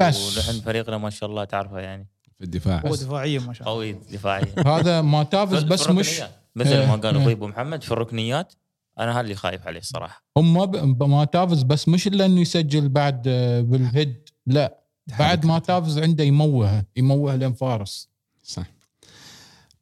[0.00, 0.36] بس.
[0.38, 2.06] ونحن فريقنا ما شاء الله تعرفه يعني
[2.38, 6.22] في الدفاع هو دفاعيا ما شاء الله قوي دفاعيا هذا ما تافز في بس مش.
[6.56, 7.32] مثل ما إيه، قال إيه.
[7.32, 8.52] أبو محمد في الركنيات
[9.00, 12.88] أنا هذا اللي خايف عليه الصراحه هم ب- ما تافز بس مش الا انه يسجل
[12.88, 14.80] بعد آه، بالهيد لا.
[15.18, 18.08] بعد ما تافز عنده يموه يموه لين فارس.
[18.42, 18.66] صح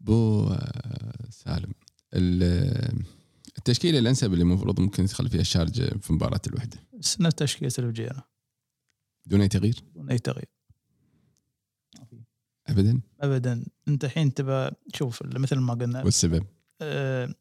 [0.00, 1.72] بو آه، سالم
[2.14, 3.02] ال-
[3.58, 8.24] التشكيلة الأنسب اللي المفروض ممكن يدخل فيها الشارجة في مباراة الوحدة؟ سنة تشكيله الفجيره
[9.26, 10.48] دون أي تغيير؟ بدون أي تغيير.
[12.68, 13.64] ابدا؟ ابدا.
[13.88, 16.02] أنت الحين تبى شوف مثل ما قلنا.
[16.04, 16.46] والسبب؟
[16.82, 17.34] آه،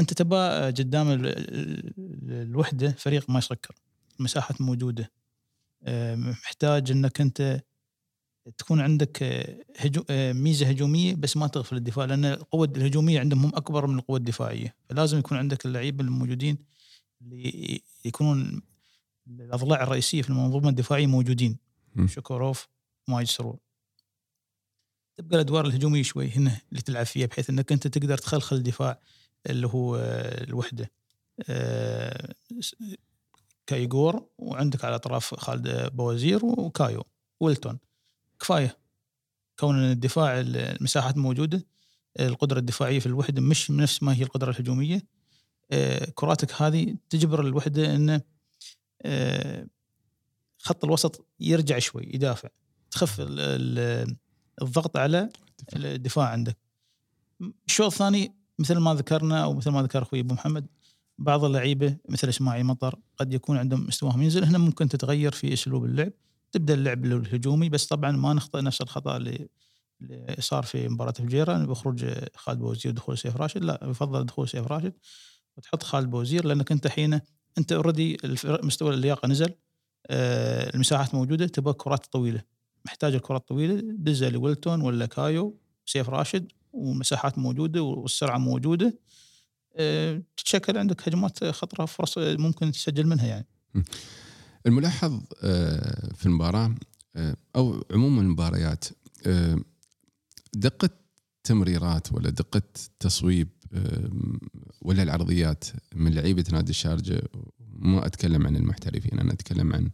[0.00, 0.36] أنت تبى
[0.78, 3.74] قدام ال- ال- الوحدة فريق ما يسكر
[4.18, 5.12] مساحات موجودة.
[5.84, 7.62] آه، محتاج إنك أنت
[8.58, 13.44] تكون عندك آه، هجو آه، ميزة هجومية بس ما تغفل الدفاع لأن القوة الهجومية عندهم
[13.44, 14.74] هم أكبر من القوة الدفاعية.
[14.88, 16.58] فلازم يكون عندك اللعيبة الموجودين
[17.22, 18.62] اللي يكونون
[19.26, 21.58] الأضلاع الرئيسية في المنظومة الدفاعية موجودين.
[22.06, 22.68] شكوروف
[23.08, 23.58] مايد سرور.
[25.16, 29.00] تبقى الأدوار الهجومية شوي هنا اللي تلعب فيها بحيث إنك أنت تقدر تخلخل الدفاع.
[29.46, 29.96] اللي هو
[30.48, 30.90] الوحدة.
[31.48, 32.34] آه،
[33.66, 37.04] كايغور وعندك على أطراف خالد بوزير وكايو
[37.40, 37.78] ويلتون.
[38.40, 38.78] كفاية.
[39.58, 41.66] كون الدفاع المساحات موجودة
[42.20, 45.02] القدرة الدفاعية في الوحدة مش نفس ما هي القدرة الهجومية.
[45.72, 48.20] آه، كراتك هذه تجبر الوحدة انه
[49.02, 49.66] آه،
[50.58, 52.48] خط الوسط يرجع شوي يدافع.
[52.90, 54.16] تخف ال- ال-
[54.62, 55.28] الضغط على
[55.76, 56.28] الدفاع.
[56.28, 56.56] عندك.
[57.66, 60.66] الشوط الثاني مثل ما ذكرنا أو مثل ما ذكر أخوي أبو محمد
[61.18, 64.44] بعض اللعيبة مثل إسماعيل مطر قد يكون عندهم مستواهم ينزل.
[64.44, 66.12] هنا ممكن تتغير في أسلوب اللعب.
[66.52, 69.48] تبدأ اللعب الهجومي بس طبعا ما نخطئ نفس الخطأ اللي
[70.00, 73.64] اللي صار في مباراة الفجيره بخروج خالد بوزير ودخول سيف راشد.
[73.64, 74.92] لا يفضل دخول سيف راشد
[75.56, 77.20] وتحط خالد بوزير لأنك أنت حين
[77.58, 79.54] أنت already مستوى اللياقة نزل
[80.06, 82.42] آه، المساحات موجودة تبغى كرات طويلة.
[82.84, 86.52] محتاج الكرات الطويلة دزها لويلتون ولا كايو سيف راشد.
[86.72, 88.98] ومساحات موجودة والسرعة موجودة
[89.76, 93.46] آه، تتشكل عندك هجمات خطرة فرص ممكن تسجل منها يعني.
[94.66, 96.74] الملاحظ آه، في المباراة
[97.16, 98.84] آه، أو عموما المباريات
[100.54, 100.90] دقة
[101.44, 102.62] تمريرات ولا دقة
[103.00, 103.48] تصويب
[104.82, 105.64] ولا العرضيات
[105.94, 107.22] من لعيبة نادي الشارجه
[107.68, 109.90] ما أتكلم عن المحترفين أنا أتكلم عن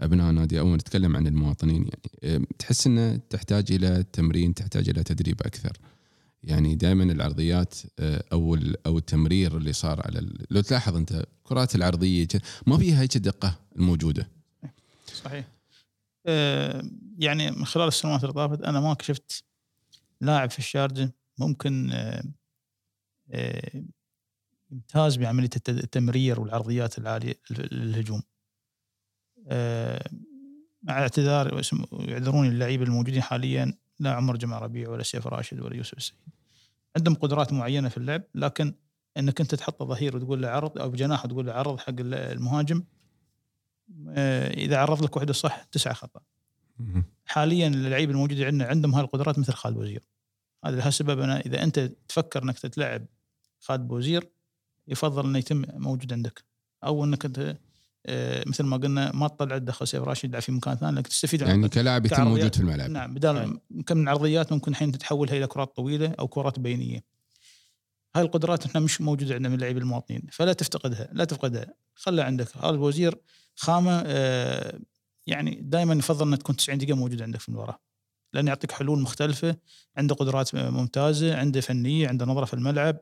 [0.00, 1.90] أبناء نادي أو نتكلم عن المواطنين
[2.22, 5.76] يعني تحس إنه تحتاج إلى تمرين تحتاج إلى تدريب أكثر.
[6.42, 12.28] يعني دائما العرضيات آه، أو أو التمرير اللي صار على لو تلاحظ أنت كرات العرضية
[12.66, 14.28] ما فيها هيك الدقه الموجودة.
[15.24, 15.48] صحيح.
[16.26, 16.82] آه،
[17.18, 19.44] يعني من خلال السنوات اللي طافت أنا ما شفت
[20.20, 22.22] لاعب في الشارجة ممكن آه،
[23.30, 23.84] آه،
[24.70, 28.22] يمتاز بعملية الت- التمرير والعرضيات العالية للهجوم
[30.82, 31.62] مع اعتذار
[31.92, 36.16] يعذروني اللعيبة الموجودين حاليا لا عمر جمع ربيع ولا سيف راشد ولا يوسف السيد
[36.96, 38.74] عندهم قدرات معينة في اللعب لكن
[39.16, 42.84] إنك أنت تحط ظهير وتقول له عرض أو بجناح وتقول له عرض حق المهاجم
[44.08, 46.20] آه، إذا عرض لك وحدة صح تسعة خطأ.
[47.26, 50.02] حاليا اللعيبه الموجوده عندنا عندهم هاي القدرات مثل خالد بوزير
[50.64, 51.78] هذا لهالسبب أنا إذا أنت
[52.08, 53.06] تفكر إنك تلعب
[53.60, 54.30] خالد بوزير
[54.88, 56.44] يفضل إنه يتم موجود عندك.
[56.84, 57.58] أو إنك أنت
[58.46, 61.68] مثل ما قلنا ما تطلع تدخل سيف راشد يلعب في مكان ثاني انك تستفيد يعني
[61.68, 62.24] كلاعب يتم.
[62.24, 62.90] موجود في الملعب.
[62.90, 67.04] نعم بدال ممكن من عرضيات ممكن الحين تتحولها إلى كرات طويلة أو كرات بينية.
[68.16, 72.56] هاي القدرات إحنا مش موجودة عندنا من اللاعبين المواطنين فلا تفتقدها لا تفقدها خلها عندك.
[72.56, 73.18] هذا الوزير
[73.56, 74.78] خامة آه،
[75.26, 77.89] يعني دائما يفضل إنها تكون 90 دقيقة موجودة عندك في المباراة.
[78.32, 79.56] لأنه يعطيك حلول مختلفة
[79.96, 82.96] عنده قدرات ممتازة عنده فنية عنده نظرة في الملعب.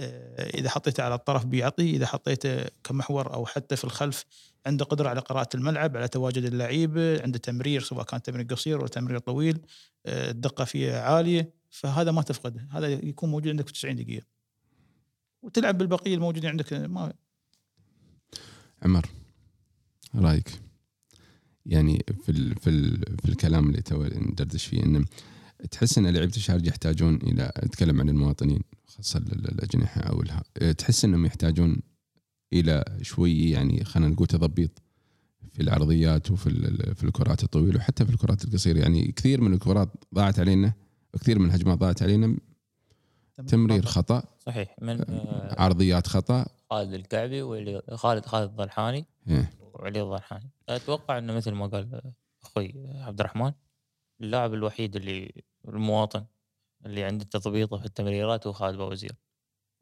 [0.00, 4.24] آه، إذا حطيته على الطرف بيعطي إذا حطيته كمحور أو حتى في الخلف
[4.66, 8.88] عنده قدرة على قراءة الملعب على تواجد اللعيبة عنده تمرير سواء كان تمرير قصير ولا
[8.88, 9.58] تمرير طويل.
[10.06, 12.68] آه، الدقة فيه عالية فهذا ما تفقده.
[12.70, 14.26] هذا يكون موجود عندك في 90 دقيقة.
[15.42, 17.12] وتلعب بالبقية الموجودين عندك ما
[18.82, 19.06] عمر
[20.14, 20.69] رأيك؟
[21.66, 25.04] يعني في ال في ال في الكلام اللي تو ندردش فيه إنه
[25.70, 30.42] تحس إن لعيبة الشارجه يحتاجون إلى أتكلم عن المواطنين خاصة ال- الأجنحة أو الها.
[30.72, 31.76] تحس إنهم يحتاجون
[32.52, 34.70] إلى شوي يعني خلينا نقول تضبيط
[35.50, 36.50] في العرضيات وفي
[36.94, 40.72] في الكرات الطويلة وحتى في الكرات القصيرة يعني كثير من الكرات ضاعت علينا
[41.20, 42.36] كثير من الهجمات ضاعت علينا
[43.46, 45.04] تمرير خطأ صحيح من
[45.58, 49.50] عرضيات خطأ خالد الكعبي وعلي خالد خالد الضلحاني إيه.
[49.74, 52.12] وعلي الضلحاني أتوقع إنه مثل ما قال
[52.42, 53.52] أخوي عبد الرحمن
[54.20, 56.26] اللاعب الوحيد اللي المواطن
[56.86, 59.12] اللي عنده تضبيطه في التمريرات هو خالد بوزير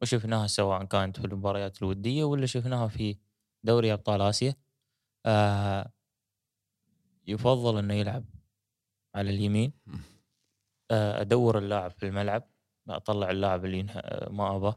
[0.03, 3.19] وشفناها سواء كانت في المباريات الودية ولا شفناها في
[3.65, 4.55] دوري أبطال آسيا.
[5.27, 5.93] آه
[7.27, 8.25] يفضل إنه يلعب
[9.15, 9.73] على اليمين.
[10.91, 12.51] آه أدور اللاعب في الملعب
[12.89, 13.83] أطلع اللاعب اللي
[14.31, 14.77] ما اباه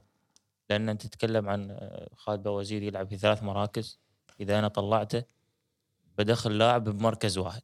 [0.69, 3.99] لأن أنت تتكلم عن خالد بوزير يلعب في ثلاث مراكز.
[4.41, 5.23] إذا أنا طلعته
[6.17, 7.61] بدخل لاعب بمركز واحد.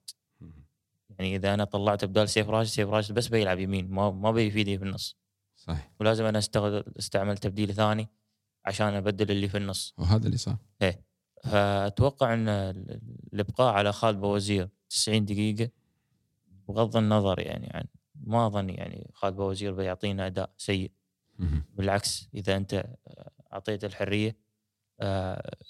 [1.10, 4.78] يعني إذا أنا طلعته بدال سيف راشد سيف راشد بس بيلعب يمين ما ما بيفيدني
[4.78, 5.18] في النص.
[5.56, 8.10] صح ولازم أنا استغل أستعمل تبديل ثاني
[8.66, 9.94] عشان أبدل اللي في النص.
[9.98, 10.58] وهذا اللي صار.
[11.44, 13.02] فأتوقع إن ال-
[13.34, 15.70] الإبقاء على خالد بوزير 90 دقيقة
[16.68, 17.84] بغض النظر يعني عن
[18.16, 20.92] ما أظن يعني خالد بوزير بيعطينا أداء سيء.
[21.74, 22.86] بالعكس إذا أنت
[23.54, 24.36] اعطيته الحرية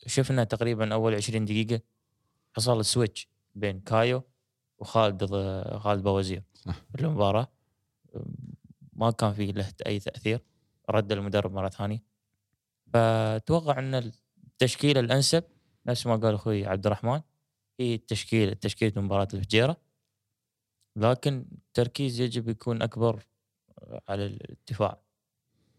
[0.05, 1.81] شفنا تقريبا أول 20 دقيقة
[2.55, 4.23] حصل switch بين كايو
[4.79, 5.25] وخالد
[5.77, 6.43] خالد بوزير
[6.99, 7.47] المباراة.
[8.93, 10.43] ما كان في له أي تأثير
[10.89, 12.03] رد المدرب مرة ثانية.
[12.93, 14.11] فأتوقع أن
[14.47, 15.43] التشكيله الأنسب
[15.85, 17.21] نفس ما قال أخوي عبد الرحمن
[17.79, 19.77] هي التشكيله تشكيلة مباراة الفجيرة.
[20.95, 23.25] لكن التركيز يجب يكون أكبر
[24.09, 25.01] على الدفاع.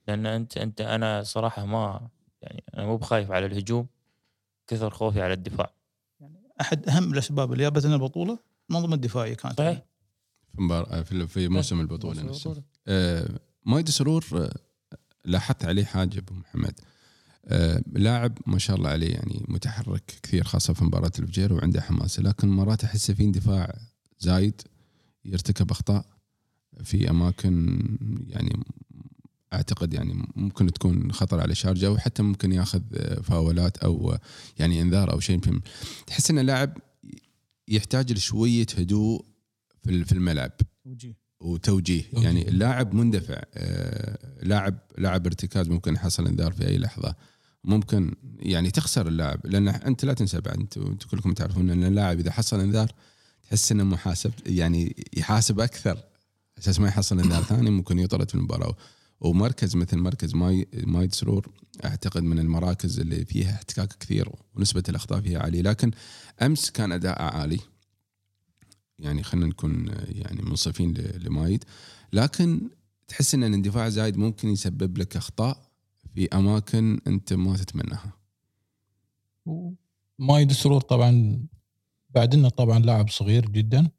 [0.09, 2.09] لأن أنت أنت أنا صراحة ما
[2.43, 3.86] يعني أنا مو بخايف على الهجوم
[4.66, 5.72] كثر خوفي على الدفاع.
[6.61, 8.39] أحد أهم الأسباب اللي جابت لنا البطولة
[8.70, 9.59] المنظومه الدفاعية كانت.
[9.59, 9.82] صحيح.
[10.55, 11.05] في مبار...
[11.05, 12.51] في في موسم البطولة نفسه.
[12.51, 12.62] البطولة.
[12.89, 13.28] آه،
[13.66, 14.51] مايد سرور آه،
[15.24, 16.80] لاحظت عليه حاجة أبو محمد.
[17.45, 22.22] آه، لاعب ما شاء الله عليه يعني متحرك كثير خاصة في مباراة الفجير وعنده حماسه
[22.22, 23.78] لكن مرات احسه في اندفاع
[24.18, 24.62] زايد
[25.24, 26.05] يرتكب أخطاء
[26.84, 27.78] في أماكن
[28.28, 28.64] يعني
[29.53, 34.20] أعتقد يعني ممكن تكون خطر على شارجة وحتى ممكن ياخذ آه، فاولات أو آه،
[34.59, 35.40] يعني إنذار أو شيء
[36.07, 36.78] تحس انه لاعب
[37.68, 39.24] يحتاج لشوية هدوء
[39.84, 40.53] في الملعب.
[40.84, 42.03] وجيه وتوجيه.
[42.03, 42.24] توجيه.
[42.24, 47.14] يعني اللاعب مندفع آه، لاعب لاعب ارتكاز ممكن يحصل إنذار في أي لحظة.
[47.64, 52.30] ممكن يعني تخسر اللاعب لأن أنت لا تنسى بعد أنت كلكم تعرفون إن اللاعب إذا
[52.30, 52.92] حصل إنذار
[53.42, 55.99] تحس إنه محاسب يعني يحاسب أكثر.
[56.59, 58.76] أساس ما يحصل إنذار ثاني ممكن يطرد في المباراة.
[59.21, 61.49] ومركز مثل مركز ماي مايد سرور
[61.85, 65.62] أعتقد من المراكز اللي فيها احتكاك كثير ونسبة الأخطاء فيها عالية.
[65.62, 65.91] لكن
[66.43, 67.61] أمس كان أداء عالي.
[68.99, 71.64] يعني خلينا نكون يعني منصفين لمايد
[72.12, 72.71] لكن
[73.09, 75.69] تحس إن الاندفاع زايد ممكن يسبب لك أخطاء
[76.14, 78.12] في أماكن أنت ما تتمناها.
[80.19, 81.41] مايد سرور طبعا
[82.11, 83.91] بعد إنه طبعا لاعب صغير جدا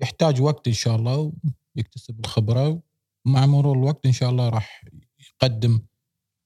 [0.00, 1.32] يحتاج وقت إن شاء الله
[1.76, 2.82] ويكتسب الخبرة
[3.26, 4.84] ومع مرور الوقت إن شاء الله راح
[5.34, 5.80] يقدم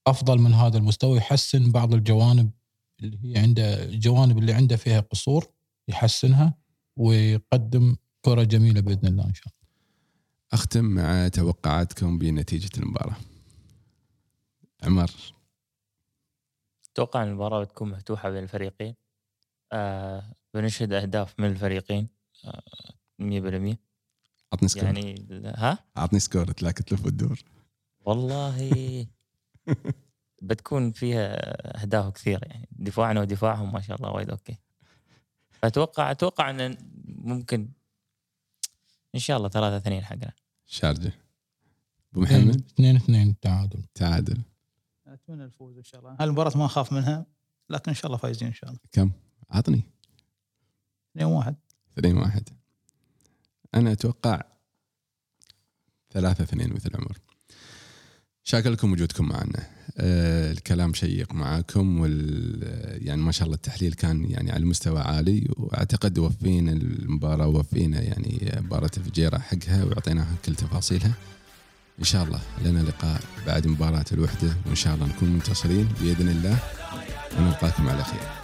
[0.07, 2.51] أفضل من هذا المستوى يحسن بعض الجوانب
[2.99, 5.45] اللي هي عنده الجوانب اللي عنده فيها قصور
[5.87, 6.57] يحسنها
[6.95, 9.61] ويقدم كرة جميلة بإذن الله إن شاء الله.
[10.53, 13.15] أختم مع توقعاتكم بنتيجة المباراة.
[14.83, 15.11] عمر.
[16.93, 18.95] أتوقع إن المباراة بتكون مفتوحة بين الفريقين.
[19.71, 22.07] آه بنشهد أهداف من الفريقين.
[22.45, 22.61] آه
[23.19, 23.90] 100%
[24.53, 27.39] عطني score يعني ها؟ عطني score تلاقي تلف وتدور
[28.05, 29.07] والله.
[30.41, 31.35] بتكون فيها
[31.81, 32.69] أهداف كثيرة يعني.
[32.71, 34.57] دفاعنا ودفاعهم ما شاء الله وايد okay.
[35.63, 37.69] أتوقع أتوقع إن ممكن
[39.15, 40.33] إن شاء الله ثلاثة اثنين حقنا.
[40.65, 41.13] شارجة.
[42.11, 43.83] أبو محمد؟ اثنين اثنين تعادل.
[43.95, 44.41] تعادل.
[45.07, 46.15] أتمنى الفوز إن شاء الله.
[46.19, 47.25] هالمباراة ما أخاف منها
[47.69, 48.81] لكن إن شاء الله فايزين إن شاء الله.
[48.91, 49.11] كم؟
[49.49, 49.83] عطني.
[51.15, 51.55] 2 1
[51.97, 52.49] 2 واحد.
[53.75, 54.41] أنا أتوقع
[56.13, 57.17] ثلاثة اثنين مثل عمر
[58.43, 59.67] شاكر لكم وجودكم معنا.
[59.97, 62.63] آه الكلام شيق معاكم وال
[63.07, 68.51] يعني ما شاء الله التحليل كان يعني على مستوى عالي وأعتقد وفينا المباراة وفينا يعني
[68.57, 71.13] مباراة الفجيرة حقها وأعطيناها كل تفاصيلها.
[71.99, 76.59] إن شاء الله لنا لقاء بعد مباراة الوحدة وإن شاء الله نكون منتصرين بإذن الله
[77.37, 78.40] ونلقاكم على خير.